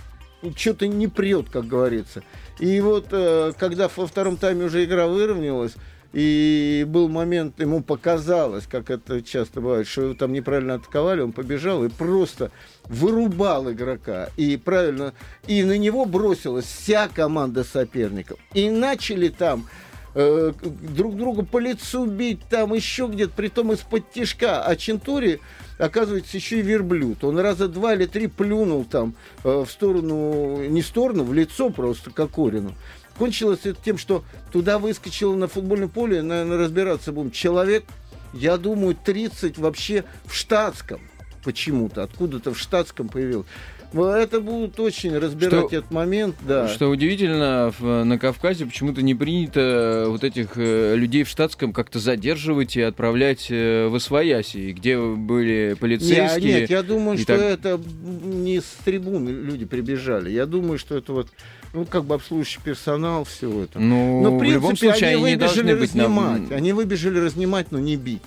что-то 0.57 0.87
не 0.87 1.07
прет, 1.09 1.51
как 1.51 1.67
говорится. 1.67 2.23
И 2.59 2.81
вот, 2.81 3.07
э, 3.11 3.53
когда 3.59 3.89
во 3.95 4.07
втором 4.07 4.37
тайме 4.37 4.65
уже 4.65 4.85
игра 4.85 5.07
выровнялась, 5.07 5.73
и 6.13 6.85
был 6.89 7.09
момент, 7.09 7.61
ему 7.61 7.83
показалось, 7.83 8.67
как 8.67 8.91
это 8.91 9.23
часто 9.23 9.61
бывает, 9.61 9.87
что 9.87 10.03
его 10.03 10.15
там 10.15 10.33
неправильно 10.33 10.75
атаковали, 10.75 11.21
он 11.21 11.33
побежал 11.33 11.85
и 11.85 11.89
просто 11.89 12.51
вырубал 12.87 13.71
игрока. 13.71 14.31
И 14.37 14.57
правильно, 14.57 15.15
и 15.47 15.63
на 15.63 15.79
него 15.79 16.07
бросилась 16.07 16.65
вся 16.65 17.09
команда 17.09 17.63
соперников. 17.63 18.39
И 18.55 18.71
начали 18.71 19.29
там 19.29 19.69
э, 20.15 20.53
друг 20.63 21.17
друга 21.17 21.45
по 21.45 21.59
лицу 21.59 22.07
бить, 22.07 22.41
там 22.51 22.75
еще 22.75 23.07
где-то, 23.07 23.33
притом 23.37 23.73
из-под 23.73 24.11
тишка. 24.11 24.65
А 24.65 24.75
Чентури, 24.75 25.39
оказывается, 25.79 26.37
еще 26.37 26.59
и 26.59 26.63
верблюд. 26.63 27.23
Он 27.23 27.39
раза 27.39 27.69
два 27.69 27.95
или 27.95 28.07
три 28.07 28.27
плюнул 28.27 28.85
там 28.85 29.15
э, 29.45 29.65
в 29.65 29.71
сторону, 29.71 30.65
не 30.69 30.83
в 30.83 30.87
сторону, 30.87 31.23
в 31.23 31.33
лицо 31.33 31.71
просто 31.71 32.11
Кокорину. 32.11 32.75
Кончилось 33.21 33.61
это 33.65 33.79
тем, 33.85 33.99
что 33.99 34.25
туда 34.51 34.79
выскочил 34.79 35.37
на 35.37 35.47
футбольное 35.47 35.89
поле, 35.89 36.23
наверное, 36.23 36.57
разбираться 36.57 37.13
будем, 37.13 37.31
человек, 37.31 37.85
я 38.33 38.57
думаю, 38.57 38.97
30 38.97 39.59
вообще 39.59 40.05
в 40.25 40.35
штатском 40.35 41.03
почему-то, 41.45 42.03
откуда-то 42.03 42.53
в 42.55 42.59
штатском 42.59 43.09
появился. 43.09 43.49
Ну, 43.93 44.05
Это 44.07 44.41
будут 44.41 44.79
очень 44.79 45.19
разбирать 45.19 45.67
Что- 45.67 45.77
этот 45.79 45.91
момент, 45.91 46.37
да. 46.47 46.69
Что 46.69 46.89
удивительно, 46.91 47.73
на 47.81 48.19
Кавказе 48.21 48.65
почему-то 48.65 49.03
не 49.03 49.17
принято 49.17 50.05
вот 50.07 50.23
этих 50.23 50.51
э, 50.55 50.95
людей 50.95 51.25
в 51.25 51.29
штатском 51.29 51.73
как-то 51.73 51.99
задерживать 51.99 52.77
и 52.77 52.83
отправлять 52.83 53.49
э, 53.51 53.89
в 53.89 53.97
Освояси, 53.97 54.71
где 54.71 54.97
были 54.97 55.75
полицейские. 55.81 56.61
нет, 56.61 56.71
я 56.71 56.85
думаю, 56.85 57.19
что 57.19 57.27
так- 57.37 57.41
это 57.41 57.81
не 58.23 58.61
с 58.61 58.77
трибуны 58.85 59.31
люди 59.31 59.65
прибежали. 59.65 60.31
Я 60.31 60.47
думаю, 60.47 60.79
что 60.79 60.97
это 60.97 61.13
вот, 61.13 61.27
ну, 61.75 61.85
как 61.85 62.05
бы 62.05 62.15
обслуживающий 62.15 62.61
персонал, 62.63 63.25
все 63.25 63.65
это. 63.65 63.81
Ну, 63.81 64.23
Но, 64.23 64.37
в 64.37 64.39
в 64.39 64.43
любом 64.45 64.69
принципе, 64.77 64.91
случае, 64.93 65.17
они 65.17 65.25
они 65.25 65.35
выбежали 65.37 65.75
быть 65.75 65.95
на- 65.97 66.05
разнимать. 66.05 66.53
Они 66.53 66.73
выбежали 66.73 67.19
разнимать, 67.19 67.73
но 67.73 67.81
не 67.81 67.97
бить. 67.97 68.23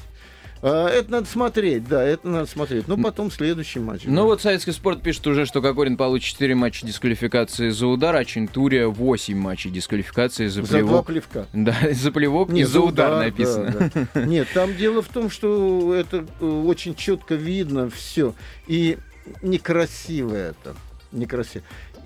А, 0.65 0.87
Это 0.87 1.11
надо 1.11 1.27
смотреть, 1.27 1.87
да, 1.89 2.01
это 2.01 2.27
надо 2.27 2.45
смотреть. 2.45 2.87
Ну, 2.87 2.97
потом 2.97 3.29
следующий 3.29 3.79
матч. 3.79 4.03
Ну 4.05 4.23
вот 4.23 4.41
советский 4.41 4.71
спорт 4.71 5.01
пишет 5.01 5.27
уже, 5.27 5.45
что 5.45 5.61
Кокорин 5.61 5.97
получит 5.97 6.29
4 6.29 6.55
матча 6.55 6.87
дисквалификации 6.87 7.69
за 7.69 7.85
удар, 7.87 8.15
а 8.15 8.23
Чентурия 8.23 8.87
8 8.87 9.37
матчей 9.37 9.69
дисквалификации 9.71 10.47
за 10.47 10.61
за 10.63 10.79
два 10.79 11.03
плевок. 11.03 11.05
плевка. 11.07 11.47
Да, 11.51 11.75
за 11.91 12.11
плевок 12.13 12.49
и 12.49 12.53
Не, 12.53 12.63
за 12.63 12.79
удар, 12.79 13.11
да, 13.11 13.19
написано. 13.25 13.91
да. 14.13 14.25
Нет, 14.25 14.47
там 14.53 14.73
дело 14.77 15.01
в 15.01 15.09
том, 15.09 15.29
что 15.29 15.93
это 15.93 16.25
э, 16.39 16.45
очень 16.45 16.95
четко 16.95 17.35
видно 17.35 17.89
все. 17.89 18.33
И 18.65 18.97
некрасиво 19.41 20.33
это. 20.35 20.75
Некрасиво. 21.11 21.63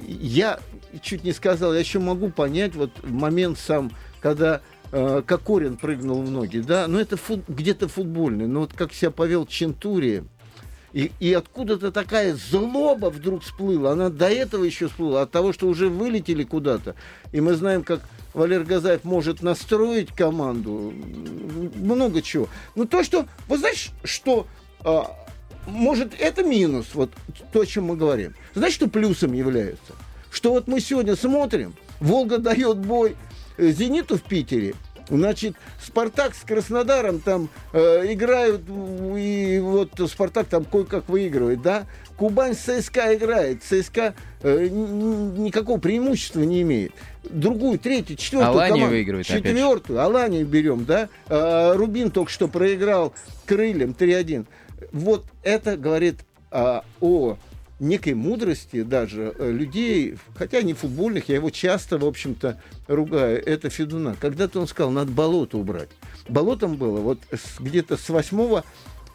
Я 0.08 0.60
чуть 1.02 1.24
не 1.24 1.32
сказал, 1.32 1.74
я 1.74 1.80
еще 1.80 2.00
могу 2.00 2.30
понять 2.30 2.76
вот 2.76 2.92
момент 3.04 3.58
сам, 3.58 3.92
когда 4.20 4.62
э, 4.92 5.22
Кокорин 5.26 5.78
прыгнул 5.78 6.22
в 6.22 6.32
ноги, 6.32 6.60
да, 6.60 6.88
но 6.88 7.00
это 7.00 7.18
фут- 7.18 7.46
где-то 7.48 7.88
футбольный, 7.88 8.48
но 8.48 8.62
вот 8.62 8.74
как 8.74 8.94
себя 8.94 9.12
повел 9.12 9.46
Чентури, 9.46 10.24
и, 10.94 11.12
и 11.20 11.34
откуда-то 11.34 11.92
такая 11.92 12.36
злоба 12.36 13.12
вдруг 13.12 13.44
всплыла. 13.44 13.92
Она 13.92 14.10
до 14.10 14.30
этого 14.30 14.64
еще 14.64 14.88
всплыла, 14.88 15.24
от 15.24 15.32
того, 15.32 15.54
что 15.54 15.68
уже 15.68 15.90
вылетели 15.90 16.44
куда-то. 16.44 16.96
И 17.32 17.42
мы 17.42 17.54
знаем, 17.56 17.84
как 17.84 18.00
Валер 18.34 18.64
Газаев 18.64 19.04
может 19.04 19.44
настроить 19.44 20.12
команду. 20.12 20.94
Много 21.76 22.22
чего. 22.22 22.48
Ну, 22.76 22.86
то, 22.86 23.04
что... 23.04 23.28
Вы 23.48 23.58
знаете, 23.58 23.92
что... 24.06 24.48
а, 24.80 25.12
может, 25.68 26.14
это 26.18 26.44
минус, 26.44 26.88
вот 26.94 27.12
то, 27.52 27.62
о 27.62 27.66
чем 27.66 27.86
мы 27.86 27.98
говорим. 27.98 28.34
Знаете, 28.56 28.78
что 28.78 28.88
плюсом 28.88 29.34
является? 29.34 29.94
Что 30.32 30.52
вот 30.52 30.68
мы 30.68 30.80
сегодня 30.80 31.16
смотрим, 31.16 31.76
Волга 32.00 32.38
дает 32.38 32.78
бой 32.78 33.12
э, 33.12 33.37
Зениту 33.58 34.18
в 34.18 34.24
Питере, 34.24 34.74
Значит, 35.10 35.56
Спартак 35.82 36.36
с 36.36 36.44
Краснодаром 36.44 37.20
там 37.20 37.50
э, 37.72 38.14
играют, 38.14 38.62
и 38.68 39.60
вот 39.62 39.92
Спартак 40.10 40.48
там 40.48 40.66
кое-как 40.66 41.08
выигрывает, 41.08 41.62
да? 41.62 41.86
Кубань 42.18 42.56
с 42.56 42.60
ЦСКА 42.60 43.16
играет, 43.16 43.64
ЦСКА 43.64 44.14
э, 44.42 44.68
никакого 44.68 45.80
преимущества 45.80 46.42
не 46.42 46.62
имеет. 46.62 46.92
Другую, 47.24 47.80
третью, 47.80 48.18
четвертую 48.18 48.52
Алания 48.52 48.74
команду, 48.74 48.96
выигрывает 48.96 49.26
четвертую, 49.26 50.02
Аланию 50.02 50.46
берем, 50.46 50.86
да? 50.86 51.10
Э, 51.30 51.74
Рубин 51.76 52.12
только 52.12 52.32
что 52.32 52.48
проиграл 52.48 53.14
крыльям 53.46 53.92
3-1. 53.92 54.46
Вот 54.92 55.26
это 55.44 55.78
говорит 55.78 56.18
э, 56.52 56.82
о 57.00 57.38
некой 57.80 58.14
мудрости 58.14 58.84
даже 58.84 59.34
э, 59.38 59.52
людей, 59.52 60.18
хотя 60.36 60.62
не 60.62 60.74
футбольных, 60.74 61.30
я 61.30 61.36
его 61.36 61.50
часто, 61.50 61.98
в 61.98 62.06
общем-то, 62.06 62.62
ругаю, 62.88 63.44
это 63.46 63.70
Федуна. 63.70 64.16
Когда-то 64.20 64.60
он 64.60 64.68
сказал, 64.68 64.92
надо 64.92 65.12
болото 65.12 65.58
убрать. 65.58 65.90
Болотом 66.28 66.76
было 66.76 67.00
вот 67.00 67.20
где-то 67.60 67.98
с 67.98 68.10
8 68.10 68.62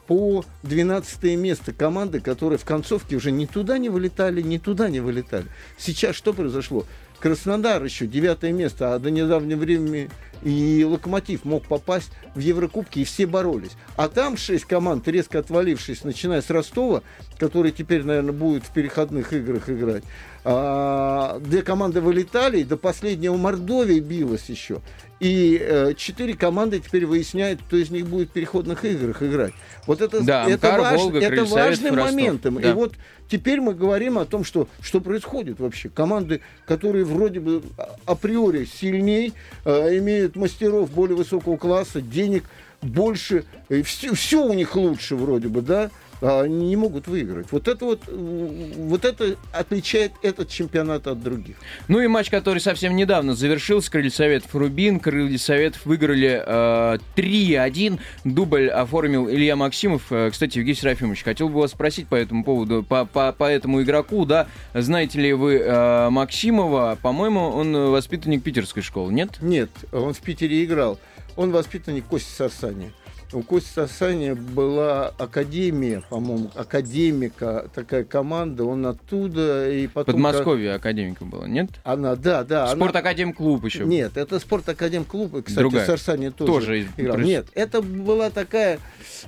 по 0.06 0.44
12 0.62 1.36
место 1.36 1.72
команды, 1.72 2.20
которые 2.20 2.58
в 2.58 2.64
концовке 2.64 3.16
уже 3.16 3.30
ни 3.30 3.46
туда 3.46 3.78
не 3.78 3.88
вылетали, 3.88 4.42
ни 4.42 4.58
туда 4.58 4.88
не 4.88 5.00
вылетали. 5.00 5.46
Сейчас 5.78 6.16
что 6.16 6.32
произошло? 6.32 6.86
Краснодар 7.18 7.82
еще 7.84 8.06
девятое 8.06 8.52
место, 8.52 8.94
а 8.94 8.98
до 8.98 9.10
недавнего 9.10 9.60
времени 9.60 10.10
и 10.42 10.84
Локомотив 10.84 11.44
мог 11.44 11.64
попасть 11.64 12.10
в 12.34 12.38
Еврокубки, 12.38 13.00
и 13.00 13.04
все 13.04 13.26
боролись. 13.26 13.72
А 13.96 14.08
там 14.08 14.36
шесть 14.36 14.64
команд, 14.64 15.06
резко 15.08 15.38
отвалившись, 15.38 16.04
начиная 16.04 16.42
с 16.42 16.50
Ростова, 16.50 17.02
который 17.38 17.72
теперь, 17.72 18.04
наверное, 18.04 18.32
будет 18.32 18.64
в 18.64 18.72
переходных 18.72 19.32
играх 19.32 19.68
играть, 19.68 20.04
а, 20.44 21.38
две 21.40 21.62
команды 21.62 22.00
вылетали, 22.00 22.60
и 22.60 22.64
до 22.64 22.76
последнего 22.76 23.36
Мордовия 23.36 24.00
билась 24.00 24.48
еще. 24.48 24.80
И 25.22 25.56
э, 25.60 25.94
четыре 25.96 26.34
команды 26.34 26.80
теперь 26.80 27.06
выясняют, 27.06 27.60
кто 27.62 27.76
из 27.76 27.90
них 27.90 28.08
будет 28.08 28.30
в 28.30 28.32
переходных 28.32 28.84
играх 28.84 29.22
играть. 29.22 29.52
Вот 29.86 30.00
это, 30.00 30.20
да, 30.20 30.48
это, 30.48 30.74
Амкар, 30.74 30.80
важ, 30.80 31.00
Волга, 31.00 31.20
это 31.20 31.44
важным 31.44 31.94
моментом. 31.94 32.60
Да. 32.60 32.70
И 32.70 32.72
вот 32.72 32.94
теперь 33.28 33.60
мы 33.60 33.72
говорим 33.72 34.18
о 34.18 34.24
том, 34.24 34.42
что, 34.42 34.66
что 34.80 35.00
происходит 35.00 35.60
вообще. 35.60 35.90
Команды, 35.90 36.40
которые 36.66 37.04
вроде 37.04 37.38
бы 37.38 37.62
априори 38.04 38.64
сильней, 38.64 39.32
э, 39.64 39.98
имеют 39.98 40.31
мастеров 40.36 40.90
более 40.90 41.16
высокого 41.16 41.56
класса, 41.56 42.00
денег 42.00 42.44
больше, 42.82 43.44
все, 43.84 44.14
все 44.14 44.44
у 44.44 44.52
них 44.52 44.74
лучше 44.76 45.16
вроде 45.16 45.48
бы, 45.48 45.62
да, 45.62 45.90
не 46.22 46.76
могут 46.76 47.08
выиграть. 47.08 47.48
Вот 47.50 47.66
это 47.66 47.84
вот, 47.84 48.02
вот 48.06 49.04
это 49.04 49.36
отличает 49.52 50.12
этот 50.22 50.48
чемпионат 50.48 51.06
от 51.08 51.20
других. 51.22 51.56
Ну 51.88 52.00
и 52.00 52.06
матч, 52.06 52.30
который 52.30 52.60
совсем 52.60 52.94
недавно 52.94 53.34
завершился, 53.34 53.90
Крылья 53.90 54.10
Советов 54.10 54.54
Рубин. 54.54 55.00
Крылья 55.00 55.38
Советов 55.38 55.84
выиграли 55.84 56.42
э, 56.44 56.98
3-1. 57.16 57.98
Дубль 58.24 58.68
оформил 58.68 59.28
Илья 59.28 59.56
Максимов. 59.56 60.12
Э, 60.12 60.30
Кстати, 60.30 60.58
Евгений 60.58 60.76
Серафимович, 60.76 61.24
хотел 61.24 61.48
бы 61.48 61.58
вас 61.60 61.72
спросить 61.72 62.06
по 62.06 62.14
этому 62.14 62.44
поводу, 62.44 62.84
по, 62.84 63.04
по, 63.04 63.32
по 63.32 63.44
этому 63.44 63.82
игроку, 63.82 64.24
да, 64.24 64.46
знаете 64.74 65.20
ли 65.20 65.32
вы 65.32 65.56
э, 65.56 66.10
Максимова? 66.10 66.98
По-моему, 67.02 67.48
он 67.48 67.90
воспитанник 67.90 68.44
питерской 68.44 68.82
школы, 68.82 69.12
нет? 69.12 69.38
Нет, 69.40 69.70
он 69.92 70.14
в 70.14 70.20
Питере 70.20 70.64
играл. 70.64 71.00
Он 71.34 71.50
воспитанник 71.50 72.04
Кости 72.04 72.30
Сарсани 72.30 72.92
у 73.32 73.42
Кости 73.42 73.68
Сасани 73.68 74.32
была 74.32 75.08
академия, 75.18 76.02
по-моему, 76.08 76.50
академика, 76.54 77.70
такая 77.74 78.04
команда, 78.04 78.64
он 78.64 78.86
оттуда 78.86 79.70
и 79.70 79.86
потом... 79.86 80.14
Подмосковье 80.14 80.72
как... 80.72 80.80
академика 80.80 81.24
была, 81.24 81.48
нет? 81.48 81.70
Она, 81.84 82.16
да, 82.16 82.44
да. 82.44 82.68
Спорт-академ-клуб 82.68 83.64
еще. 83.64 83.84
Нет, 83.84 84.16
это 84.16 84.38
спорт-академ-клуб, 84.38 85.42
кстати, 85.44 85.58
Другая. 85.58 85.86
Сарсани 85.86 86.30
тоже, 86.30 86.52
тоже 86.52 86.88
играл. 86.96 87.18
Нет, 87.18 87.46
это 87.54 87.82
была 87.82 88.30
такая, 88.30 88.78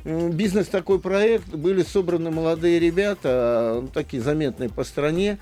бизнес 0.04 0.68
такой 0.68 1.00
проект, 1.00 1.48
были 1.48 1.82
собраны 1.82 2.30
молодые 2.30 2.78
ребята, 2.78 3.80
ну, 3.82 3.88
такие 3.88 4.22
заметные 4.22 4.68
по 4.68 4.84
стране, 4.84 5.38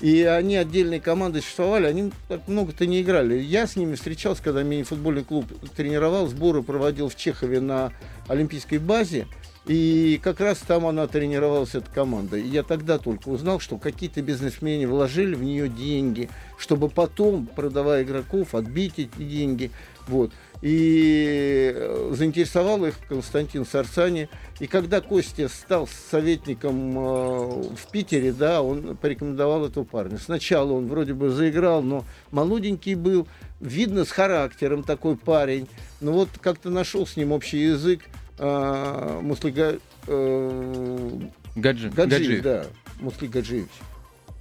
и 0.00 0.22
они 0.22 0.56
отдельные 0.56 1.00
команды 1.00 1.40
существовали, 1.40 1.86
они 1.86 2.12
так 2.28 2.46
много-то 2.48 2.86
не 2.86 3.02
играли. 3.02 3.38
Я 3.38 3.66
с 3.66 3.76
ними 3.76 3.94
встречался, 3.94 4.42
когда 4.42 4.62
мини-футбольный 4.62 5.24
клуб 5.24 5.46
тренировал, 5.76 6.28
сборы 6.28 6.62
проводил 6.62 7.08
в 7.08 7.16
Чехове 7.16 7.60
на 7.60 7.92
олимпийской 8.28 8.78
базе, 8.78 9.26
и 9.66 10.20
как 10.22 10.38
раз 10.40 10.58
там 10.58 10.86
она 10.86 11.08
тренировалась, 11.08 11.74
эта 11.74 11.90
команда. 11.90 12.36
И 12.36 12.46
я 12.46 12.62
тогда 12.62 12.98
только 12.98 13.28
узнал, 13.28 13.58
что 13.58 13.78
какие-то 13.78 14.22
бизнесмены 14.22 14.86
вложили 14.86 15.34
в 15.34 15.42
нее 15.42 15.68
деньги, 15.68 16.28
чтобы 16.56 16.88
потом, 16.88 17.46
продавая 17.46 18.04
игроков, 18.04 18.54
отбить 18.54 18.94
эти 18.98 19.18
деньги. 19.18 19.72
Вот. 20.06 20.30
И 20.62 21.74
заинтересовал 22.12 22.84
их 22.86 22.94
Константин 23.08 23.66
Сарсани. 23.66 24.28
И 24.58 24.66
когда 24.66 25.00
Костя 25.00 25.48
стал 25.48 25.86
советником 26.10 26.98
э, 26.98 27.02
в 27.02 27.90
Питере, 27.92 28.32
да, 28.32 28.62
он 28.62 28.96
порекомендовал 28.96 29.66
этого 29.66 29.84
парня. 29.84 30.18
Сначала 30.18 30.72
он 30.72 30.88
вроде 30.88 31.14
бы 31.14 31.30
заиграл, 31.30 31.82
но 31.82 32.04
молоденький 32.30 32.94
был, 32.94 33.28
видно 33.60 34.04
с 34.04 34.10
характером 34.10 34.82
такой 34.82 35.16
парень. 35.16 35.68
Но 36.00 36.12
вот 36.12 36.30
как-то 36.40 36.70
нашел 36.70 37.06
с 37.06 37.16
ним 37.16 37.32
общий 37.32 37.58
язык. 37.58 38.00
Э, 38.38 39.20
Муслига... 39.22 39.78
Э, 40.06 41.10
Гаджи. 41.54 41.90
Гаджиев, 41.90 42.42
Гаджиев. 42.42 42.42
да. 42.42 42.66
Мусли 43.00 43.26
Гаджиевич. 43.26 43.70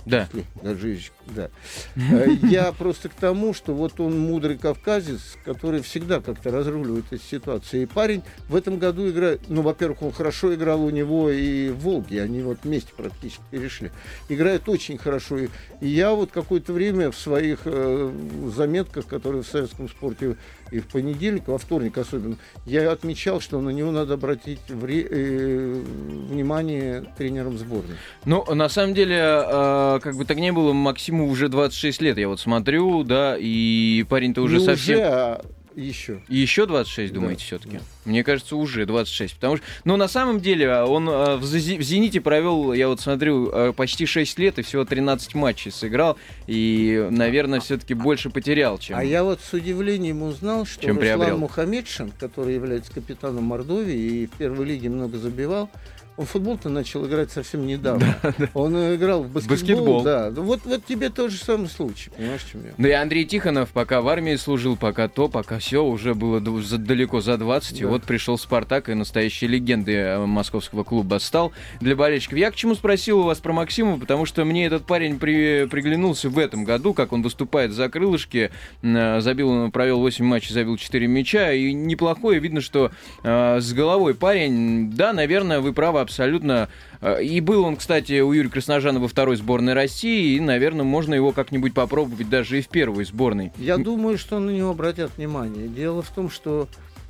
Да. 0.05 0.29
Гаджиевич, 0.61 1.11
да. 1.27 1.49
Э, 1.95 2.27
Я 2.43 2.71
просто 2.71 3.09
к 3.09 3.13
тому, 3.13 3.53
что 3.53 3.73
вот 3.73 3.99
он 3.99 4.19
мудрый 4.19 4.57
кавказец, 4.57 5.37
который 5.43 5.81
всегда 5.81 6.21
как-то 6.21 6.51
разруливает 6.51 7.05
эти 7.11 7.23
ситуации. 7.23 7.83
И 7.83 7.85
парень 7.85 8.23
в 8.47 8.55
этом 8.55 8.77
году 8.77 9.09
играет, 9.09 9.41
ну, 9.47 9.61
во-первых, 9.61 10.01
он 10.03 10.11
хорошо 10.11 10.53
играл 10.53 10.83
у 10.83 10.89
него 10.89 11.29
и 11.31 11.69
в 11.69 11.79
Волге, 11.79 12.21
они 12.21 12.41
вот 12.41 12.59
вместе 12.63 12.93
практически 12.95 13.41
перешли. 13.49 13.91
Играет 14.29 14.69
очень 14.69 14.97
хорошо. 14.97 15.37
И, 15.39 15.49
и 15.81 15.87
я 15.87 16.11
вот 16.11 16.31
какое-то 16.31 16.73
время 16.73 17.11
в 17.11 17.17
своих 17.17 17.61
э, 17.65 18.11
заметках, 18.55 19.07
которые 19.07 19.43
в 19.43 19.47
советском 19.47 19.89
спорте 19.89 20.37
и 20.71 20.79
в 20.79 20.87
понедельник, 20.87 21.47
во 21.47 21.57
вторник 21.57 21.97
особенно, 21.97 22.37
я 22.65 22.91
отмечал, 22.91 23.39
что 23.39 23.59
на 23.61 23.69
него 23.69 23.91
надо 23.91 24.15
обратить 24.15 24.59
вре- 24.69 25.07
э, 25.09 25.81
внимание 26.29 27.05
тренерам 27.17 27.57
сборной. 27.57 27.95
Ну, 28.25 28.43
на 28.53 28.69
самом 28.69 28.93
деле, 28.93 29.15
э, 29.17 29.99
как 30.01 30.15
бы 30.15 30.25
так 30.25 30.37
ни 30.37 30.51
было, 30.51 30.73
Максиму 30.73 31.29
уже 31.29 31.49
26 31.49 32.01
лет, 32.01 32.17
я 32.17 32.27
вот 32.27 32.39
смотрю, 32.39 33.03
да, 33.03 33.35
и 33.39 34.03
парень-то 34.09 34.41
уже 34.41 34.57
Не 34.57 34.65
совсем... 34.65 34.95
уже, 34.99 35.05
а 35.07 35.41
еще. 35.75 36.21
Еще 36.29 36.65
26, 36.65 37.13
Да. 37.13 37.19
думаете, 37.19 37.43
все-таки? 37.43 37.79
Мне 38.05 38.23
кажется, 38.23 38.55
уже 38.55 38.85
26. 38.85 39.35
Потому 39.35 39.57
что, 39.57 39.65
ну, 39.83 39.97
на 39.97 40.07
самом 40.07 40.39
деле, 40.39 40.71
он 40.83 41.09
э, 41.09 41.35
в, 41.37 41.43
«Зени- 41.43 41.77
в 41.77 41.81
«Зените» 41.81 42.21
провел, 42.21 42.71
я 42.73 42.87
вот 42.87 42.99
смотрю, 43.01 43.49
э, 43.51 43.73
почти 43.73 44.05
6 44.05 44.37
лет 44.39 44.59
и 44.59 44.61
всего 44.61 44.85
13 44.85 45.33
матчей 45.35 45.71
сыграл. 45.71 46.17
И, 46.47 47.07
наверное, 47.11 47.59
все-таки 47.59 47.93
больше 47.93 48.29
потерял, 48.29 48.77
чем... 48.77 48.97
А 48.97 49.03
я 49.03 49.23
вот 49.23 49.41
с 49.41 49.53
удивлением 49.53 50.21
узнал, 50.23 50.65
что 50.65 50.83
Чем 50.83 50.97
Руслан 50.97 51.17
приобрел. 51.17 51.37
Мухаммедшин, 51.39 52.11
который 52.19 52.53
является 52.55 52.93
капитаном 52.93 53.43
Мордовии 53.45 53.95
и 54.23 54.25
в 54.27 54.31
первой 54.31 54.65
лиге 54.65 54.89
много 54.89 55.17
забивал, 55.17 55.69
он 56.17 56.25
в 56.25 56.29
футбол-то 56.29 56.69
начал 56.69 57.05
играть 57.05 57.31
совсем 57.31 57.65
недавно. 57.67 58.17
Он 58.53 58.75
э, 58.75 58.95
играл 58.95 59.23
в 59.23 59.29
баскетбол. 59.31 59.57
Баскетбол. 59.57 60.03
Да, 60.03 60.31
Ну 60.33 60.43
вот, 60.43 60.61
вот 60.65 60.85
тебе 60.85 61.09
тот 61.09 61.31
же 61.31 61.37
самый 61.37 61.67
случай, 61.67 62.09
понимаешь, 62.15 62.41
чем 62.49 62.63
я? 62.63 62.71
Да 62.77 62.87
и 62.87 62.91
Андрей 62.93 63.25
Тихонов 63.25 63.69
пока 63.71 64.01
в 64.01 64.07
армии 64.07 64.35
служил, 64.37 64.77
пока 64.77 65.07
то, 65.09 65.27
пока 65.27 65.59
все, 65.59 65.83
уже 65.83 66.13
было 66.13 66.39
далеко 66.39 67.19
за 67.19 67.37
20, 67.37 67.79
и 67.79 67.83
Да. 67.83 67.89
вот 67.89 68.03
пришел 68.03 68.37
Спартак 68.37 68.87
и 68.89 68.93
настоящей 68.93 69.47
легенды 69.47 69.93
э, 69.93 70.25
московского 70.25 70.83
клуба 70.85 71.17
стал 71.19 71.51
для 71.81 71.95
болельщиков. 71.97 72.37
Я 72.37 72.51
к 72.51 72.55
чему 72.55 72.75
спросил 72.75 73.19
у 73.19 73.23
вас 73.23 73.39
про 73.39 73.51
Максимова, 73.51 73.99
потому 73.99 74.25
что 74.25 74.45
мне 74.45 74.67
этот 74.67 74.85
парень 74.85 75.19
при- 75.19 75.65
приглянулся 75.67 76.29
в 76.29 76.39
этом 76.39 76.63
году, 76.63 76.93
как 76.93 77.11
он 77.11 77.23
выступает 77.23 77.71
за 77.73 77.89
крылышки, 77.89 78.51
М, 78.83 79.19
забил, 79.21 79.49
он 79.49 79.71
провел 79.71 79.99
8 79.99 80.23
матчей, 80.25 80.53
забил 80.53 80.77
4 80.77 81.07
мяча, 81.07 81.51
и 81.51 81.73
неплохое, 81.73 82.39
видно, 82.39 82.61
что 82.61 82.91
э, 83.23 83.59
с 83.59 83.73
головой 83.73 84.13
парень, 84.15 84.91
да, 84.91 85.11
наверное, 85.11 85.59
вы 85.59 85.73
правы 85.73 86.04
абсолютно, 86.05 86.69
Э, 87.01 87.23
И 87.23 87.39
был 87.39 87.63
он, 87.63 87.75
кстати, 87.77 88.19
у 88.21 88.31
Юрия 88.33 88.49
Красножана 88.49 88.99
во 88.99 89.07
второй 89.07 89.35
сборной 89.35 89.73
России, 89.73 90.35
и, 90.35 90.39
наверное, 90.39 90.85
можно 90.85 91.13
его 91.13 91.31
как-нибудь 91.31 91.73
попробовать 91.73 92.29
даже 92.29 92.57
и 92.57 92.61
в 92.61 92.69
первой 92.69 93.05
сборной. 93.05 93.51
Я 93.57 93.77
думаю, 93.77 94.17
что 94.17 94.39
на 94.39 94.49
него 94.49 94.71
обратят 94.71 95.11
внимание. 95.17 95.67
Дело 95.67 96.01
в 96.01 96.09
том, 96.09 96.29
что 96.31 96.67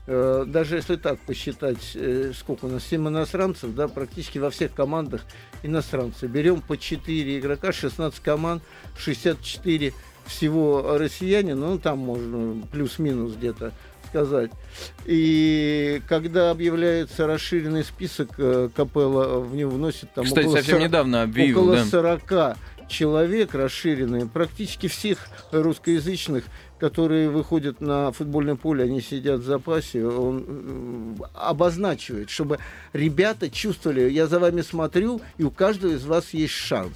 э, 0.08 0.44
даже 0.48 0.76
если 0.76 0.98
так 0.98 1.20
посчитать, 1.20 1.92
э, 1.96 2.34
сколько 2.38 2.66
у 2.66 2.68
нас, 2.68 2.84
7 2.84 3.08
иностранцев, 3.08 3.74
да, 3.74 3.88
практически 3.88 4.38
во 4.38 4.50
всех 4.50 4.74
командах 4.74 5.22
иностранцы. 5.64 6.28
Берем 6.28 6.62
по 6.62 6.78
4 6.78 7.40
игрока, 7.40 7.72
16 7.72 8.20
команд, 8.20 8.64
64 8.98 9.94
всего 10.26 10.98
россияне, 10.98 11.56
ну, 11.56 11.78
там 11.78 12.00
можно 12.00 12.66
плюс-минус 12.72 13.34
где-то 13.36 13.72
сказать. 14.16 14.52
И 15.06 16.02
когда 16.08 16.52
объявляется 16.52 17.28
расширенный 17.28 17.84
список, 17.84 18.30
э, 18.38 18.70
Капелла 18.74 19.40
в 19.40 19.56
него 19.56 19.72
вносит 19.72 20.14
там 20.14 20.24
Кстати, 20.24 20.46
около 20.46 20.58
совсем 20.58 20.76
40 20.76 20.88
недавно 20.88 21.24
объявил, 21.24 21.60
около 21.60 21.76
да. 21.76 21.86
40 21.86 22.58
человек 22.88 23.54
расширенный, 23.54 24.28
практически 24.28 24.88
всех 24.88 25.28
русскоязычных, 25.52 26.46
которые 26.80 27.30
выходят 27.30 27.82
на 27.82 28.12
футбольное 28.12 28.56
поле, 28.56 28.86
они 28.86 29.02
сидят 29.02 29.42
в 29.42 29.46
запасе, 29.46 30.06
он 30.06 31.18
обозначивает, 31.34 32.30
чтобы 32.30 32.60
ребята 32.94 33.50
чувствовали, 33.50 34.10
я 34.10 34.28
за 34.28 34.40
вами 34.40 34.62
смотрю, 34.62 35.20
и 35.38 35.44
у 35.44 35.52
каждого 35.52 35.94
из 35.94 36.06
вас 36.06 36.34
есть 36.34 36.54
шанс. 36.54 36.94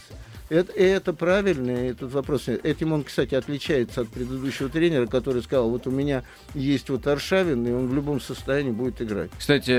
Это, 0.50 0.74
это 0.74 1.14
правильно, 1.14 1.70
этот 1.70 2.12
вопрос. 2.12 2.48
Этим 2.48 2.92
он, 2.92 3.04
кстати, 3.04 3.36
отличается 3.36 4.02
от 4.02 4.10
предыдущего 4.10 4.68
тренера, 4.68 5.06
который 5.06 5.44
сказал, 5.44 5.70
вот 5.70 5.86
у 5.86 5.92
меня 5.92 6.24
есть 6.56 6.90
вот 6.90 7.06
Аршавин, 7.06 7.68
и 7.68 7.72
он 7.72 7.88
в 7.88 7.94
любом 7.94 8.20
состоянии 8.20 8.72
будет 8.72 9.00
играть. 9.02 9.30
Кстати, 9.38 9.72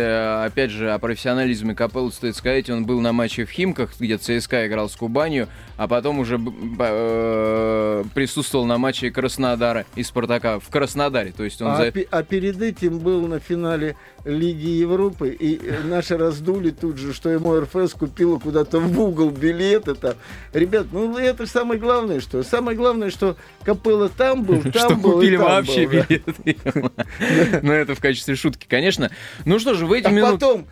опять 0.47 0.71
же, 0.71 0.93
о 0.93 0.99
профессионализме 1.01 1.75
Капеллы 1.75 2.13
стоит 2.13 2.37
сказать, 2.37 2.71
он 2.71 2.87
был 2.87 3.01
на 3.01 3.13
матче 3.13 3.45
в 3.45 3.51
Химках, 3.51 3.99
где 3.99 4.17
ЦСКА 4.17 4.69
играл 4.69 4.89
с 4.89 4.95
Кубанью, 4.95 5.49
а 5.77 5.89
потом 5.89 6.21
уже 6.21 6.39
э, 6.79 8.05
присутствовал 8.15 8.65
на 8.65 8.79
матче 8.79 9.11
Краснодара 9.11 9.87
и 9.97 10.05
Спартака 10.05 10.61
в 10.61 10.69
Краснодаре. 10.69 11.33
То 11.37 11.43
есть 11.43 11.61
он 11.61 11.73
а, 11.73 11.77
за... 11.79 11.93
а 12.11 12.23
перед 12.23 12.63
этим 12.63 13.01
был 13.01 13.27
на 13.27 13.41
финале 13.41 13.97
Лиги 14.25 14.69
Европы, 14.69 15.31
и 15.31 15.61
наши 15.85 16.17
раздули 16.17 16.71
тут 16.71 16.99
же, 16.99 17.13
что 17.13 17.31
ему 17.31 17.59
РФС 17.59 17.95
купила 17.95 18.39
куда-то 18.39 18.79
в 18.79 19.01
угол 19.01 19.31
билеты 19.31 19.95
там 19.95 20.15
Ребят, 20.61 20.89
ну 20.93 21.17
это 21.17 21.47
самое 21.47 21.81
главное, 21.81 22.21
что. 22.21 22.43
Самое 22.43 22.77
главное, 22.77 23.09
что 23.09 23.37
Капелла 23.65 24.11
там 24.11 24.45
был, 24.45 24.61
там 24.63 24.73
что 24.73 24.95
был. 24.95 25.13
купили 25.15 25.37
вообще 25.37 25.87
билеты. 25.87 26.57
Ну, 27.63 27.73
это 27.73 27.95
в 27.95 28.01
качестве 28.01 28.35
шутки, 28.35 28.67
конечно. 28.69 29.11
Ну 29.47 29.59
что 29.59 29.75
же, 29.75 29.87
в 29.87 29.93
эти 29.93 30.09
минуты... 30.09 30.27
А 30.29 30.33
потом, 30.33 30.67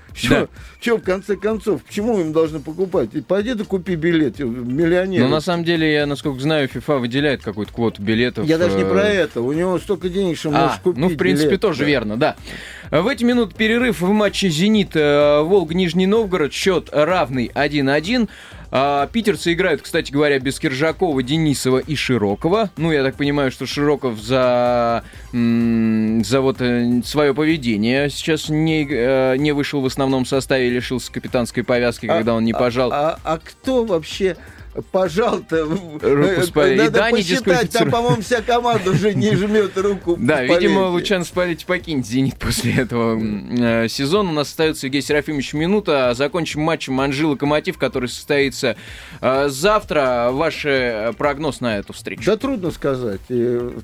что 0.80 0.98
в 0.98 1.02
конце 1.02 1.36
концов, 1.36 1.82
почему 1.84 2.20
им 2.20 2.32
должны 2.32 2.60
покупать? 2.60 3.10
Пойди 3.26 3.54
да 3.54 3.64
купи 3.64 3.96
билет, 3.96 4.38
миллионер. 4.38 5.22
Ну, 5.22 5.28
на 5.28 5.40
самом 5.40 5.64
деле, 5.64 5.90
я, 5.90 6.06
насколько 6.06 6.38
знаю, 6.40 6.68
FIFA 6.68 6.98
выделяет 6.98 7.42
какую-то 7.42 7.72
квоту 7.72 8.02
билетов. 8.02 8.46
Я 8.46 8.58
даже 8.58 8.76
не 8.76 8.82
э, 8.82 8.90
про 8.90 9.04
это. 9.04 9.40
У 9.40 9.52
него 9.52 9.78
столько 9.78 10.10
денег, 10.10 10.36
что 10.36 10.50
а, 10.50 10.52
можешь 10.52 10.80
купить 10.80 11.00
Ну, 11.00 11.08
в 11.08 11.16
принципе, 11.16 11.56
тоже 11.56 11.86
верно, 11.86 12.18
да. 12.18 12.36
В 12.90 13.06
эти 13.06 13.22
минуты 13.22 13.54
перерыв 13.54 14.00
в 14.00 14.10
матче 14.12 14.48
«Зенит» 14.48 14.96
э, 14.96 15.42
Волг 15.42 15.74
Нижний 15.74 16.06
Новгород. 16.06 16.54
Счет 16.54 16.88
равный 16.90 17.50
1-1. 17.54 18.28
А, 18.70 19.06
питерцы 19.08 19.52
играют, 19.52 19.82
кстати 19.82 20.10
говоря, 20.10 20.38
без 20.38 20.58
Киржакова, 20.58 21.22
Денисова 21.22 21.78
и 21.78 21.94
Широкова. 21.94 22.70
Ну, 22.76 22.90
я 22.90 23.02
так 23.02 23.16
понимаю, 23.16 23.50
что 23.50 23.66
Широков 23.66 24.18
за, 24.18 25.04
за 25.32 26.40
вот 26.40 26.60
э, 26.60 27.02
свое 27.04 27.34
поведение 27.34 28.08
сейчас 28.08 28.48
не, 28.48 28.86
э, 28.90 29.36
не 29.36 29.52
вышел 29.52 29.82
в 29.82 29.86
основном 29.86 30.24
составе 30.24 30.68
и 30.68 30.70
лишился 30.70 31.12
капитанской 31.12 31.64
повязки, 31.64 32.06
а, 32.06 32.16
когда 32.16 32.34
он 32.34 32.44
не 32.44 32.52
пожал. 32.52 32.90
А, 32.92 33.18
а, 33.22 33.34
а 33.34 33.38
кто 33.38 33.84
вообще 33.84 34.36
пожалуйста, 34.92 35.64
руку 35.64 36.42
спали. 36.42 36.76
Надо 36.76 36.90
да, 36.90 37.10
посчитать, 37.10 37.70
там, 37.70 37.90
по-моему, 37.90 38.22
вся 38.22 38.42
команда 38.42 38.90
уже 38.90 39.14
не 39.14 39.34
жмет 39.34 39.76
руку. 39.76 40.16
Да, 40.18 40.42
видимо, 40.42 40.88
Лучан 40.88 41.24
Спалить 41.24 41.66
покинет 41.66 42.06
«Зенит» 42.06 42.36
после 42.36 42.74
этого 42.74 43.18
э, 43.18 43.88
сезона. 43.88 44.30
У 44.30 44.32
нас 44.32 44.48
остается 44.48 44.82
Сергей 44.82 45.02
Серафимович 45.02 45.54
минута. 45.54 46.14
Закончим 46.14 46.62
матчем 46.62 47.00
Анжи-Локомотив, 47.00 47.78
который 47.78 48.08
состоится 48.08 48.76
э, 49.20 49.48
завтра. 49.48 50.30
Ваш 50.32 50.64
э, 50.64 51.12
прогноз 51.16 51.60
на 51.60 51.78
эту 51.78 51.92
встречу? 51.92 52.24
Да 52.24 52.36
трудно 52.36 52.70
сказать. 52.70 53.20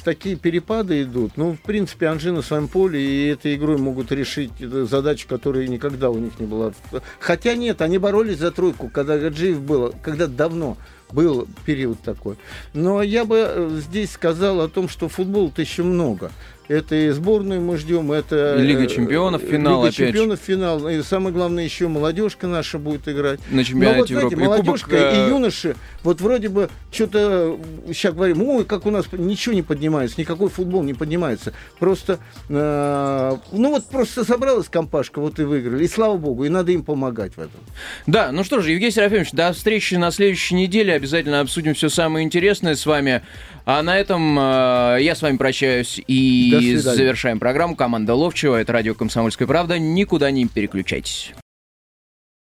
Такие 0.04 0.36
перепады 0.36 1.02
идут. 1.02 1.32
Ну, 1.36 1.52
в 1.52 1.60
принципе, 1.60 2.06
Анжи 2.06 2.32
на 2.32 2.42
своем 2.42 2.68
поле, 2.68 3.00
и 3.00 3.26
этой 3.28 3.54
игрой 3.54 3.78
могут 3.78 4.12
решить 4.12 4.52
задачу, 4.58 5.26
которая 5.28 5.66
никогда 5.66 6.10
у 6.10 6.18
них 6.18 6.38
не 6.38 6.46
была. 6.46 6.72
Хотя 7.18 7.54
нет, 7.54 7.82
они 7.82 7.98
боролись 7.98 8.38
за 8.38 8.50
тройку, 8.50 8.88
когда 8.88 9.18
Гаджиев 9.18 9.60
был, 9.60 9.94
когда 10.02 10.26
давно 10.26 10.76
был 11.12 11.46
период 11.64 12.00
такой. 12.00 12.36
Но 12.72 13.02
я 13.02 13.24
бы 13.24 13.36
э, 13.48 13.80
здесь 13.80 14.12
сказал 14.12 14.60
о 14.60 14.68
том, 14.68 14.88
что 14.88 15.08
футбол-то 15.08 15.60
еще 15.62 15.82
много. 15.82 16.30
Это 16.66 16.94
и 16.94 17.10
сборную 17.10 17.60
мы 17.60 17.76
ждем, 17.76 18.10
это... 18.10 18.56
Лига 18.56 18.86
чемпионов, 18.86 19.42
финал 19.42 19.84
Лига 19.84 19.88
опять 19.88 19.96
чемпионов, 19.96 20.40
финал. 20.40 20.88
И 20.88 21.02
самое 21.02 21.34
главное, 21.34 21.62
еще 21.62 21.88
молодежка 21.88 22.46
наша 22.46 22.78
будет 22.78 23.06
играть. 23.06 23.38
На 23.50 23.62
чемпионате 23.62 23.94
Но 23.94 24.00
вот, 24.00 24.08
знаете, 24.08 24.36
Европы. 24.36 24.62
молодежка 24.62 24.96
и, 24.96 25.00
кубок... 25.00 25.14
и 25.14 25.30
юноши, 25.30 25.76
вот 26.02 26.20
вроде 26.22 26.48
бы 26.48 26.70
что-то 26.90 27.58
сейчас 27.88 28.14
говорим, 28.14 28.42
ой, 28.42 28.64
как 28.64 28.86
у 28.86 28.90
нас 28.90 29.04
ничего 29.12 29.54
не 29.54 29.62
поднимается, 29.62 30.18
никакой 30.18 30.48
футбол 30.48 30.82
не 30.82 30.94
поднимается. 30.94 31.52
Просто, 31.78 32.18
э, 32.48 33.36
ну 33.52 33.70
вот 33.70 33.86
просто 33.86 34.24
собралась 34.24 34.68
компашка, 34.68 35.20
вот 35.20 35.38
и 35.38 35.42
выиграли. 35.42 35.84
И 35.84 35.88
слава 35.88 36.16
богу, 36.16 36.44
и 36.44 36.48
надо 36.48 36.72
им 36.72 36.82
помогать 36.82 37.32
в 37.32 37.40
этом. 37.40 37.60
Да, 38.06 38.32
ну 38.32 38.42
что 38.42 38.60
же, 38.60 38.70
Евгений 38.70 38.92
Серафимович, 38.92 39.32
до 39.32 39.52
встречи 39.52 39.96
на 39.96 40.10
следующей 40.10 40.54
неделе. 40.54 40.94
Обязательно 40.94 41.40
обсудим 41.40 41.74
все 41.74 41.90
самое 41.90 42.24
интересное 42.24 42.74
с 42.74 42.86
вами. 42.86 43.22
А 43.66 43.82
на 43.82 43.98
этом 43.98 44.38
э, 44.38 44.98
я 45.00 45.14
с 45.14 45.22
вами 45.22 45.38
прощаюсь 45.38 46.00
и 46.06 46.76
завершаем 46.76 47.38
программу. 47.38 47.76
Команда 47.76 48.14
Ловчева, 48.14 48.56
это 48.56 48.72
радио 48.72 48.94
«Комсомольская 48.94 49.48
правда». 49.48 49.78
Никуда 49.78 50.30
не 50.30 50.46
переключайтесь. 50.46 51.32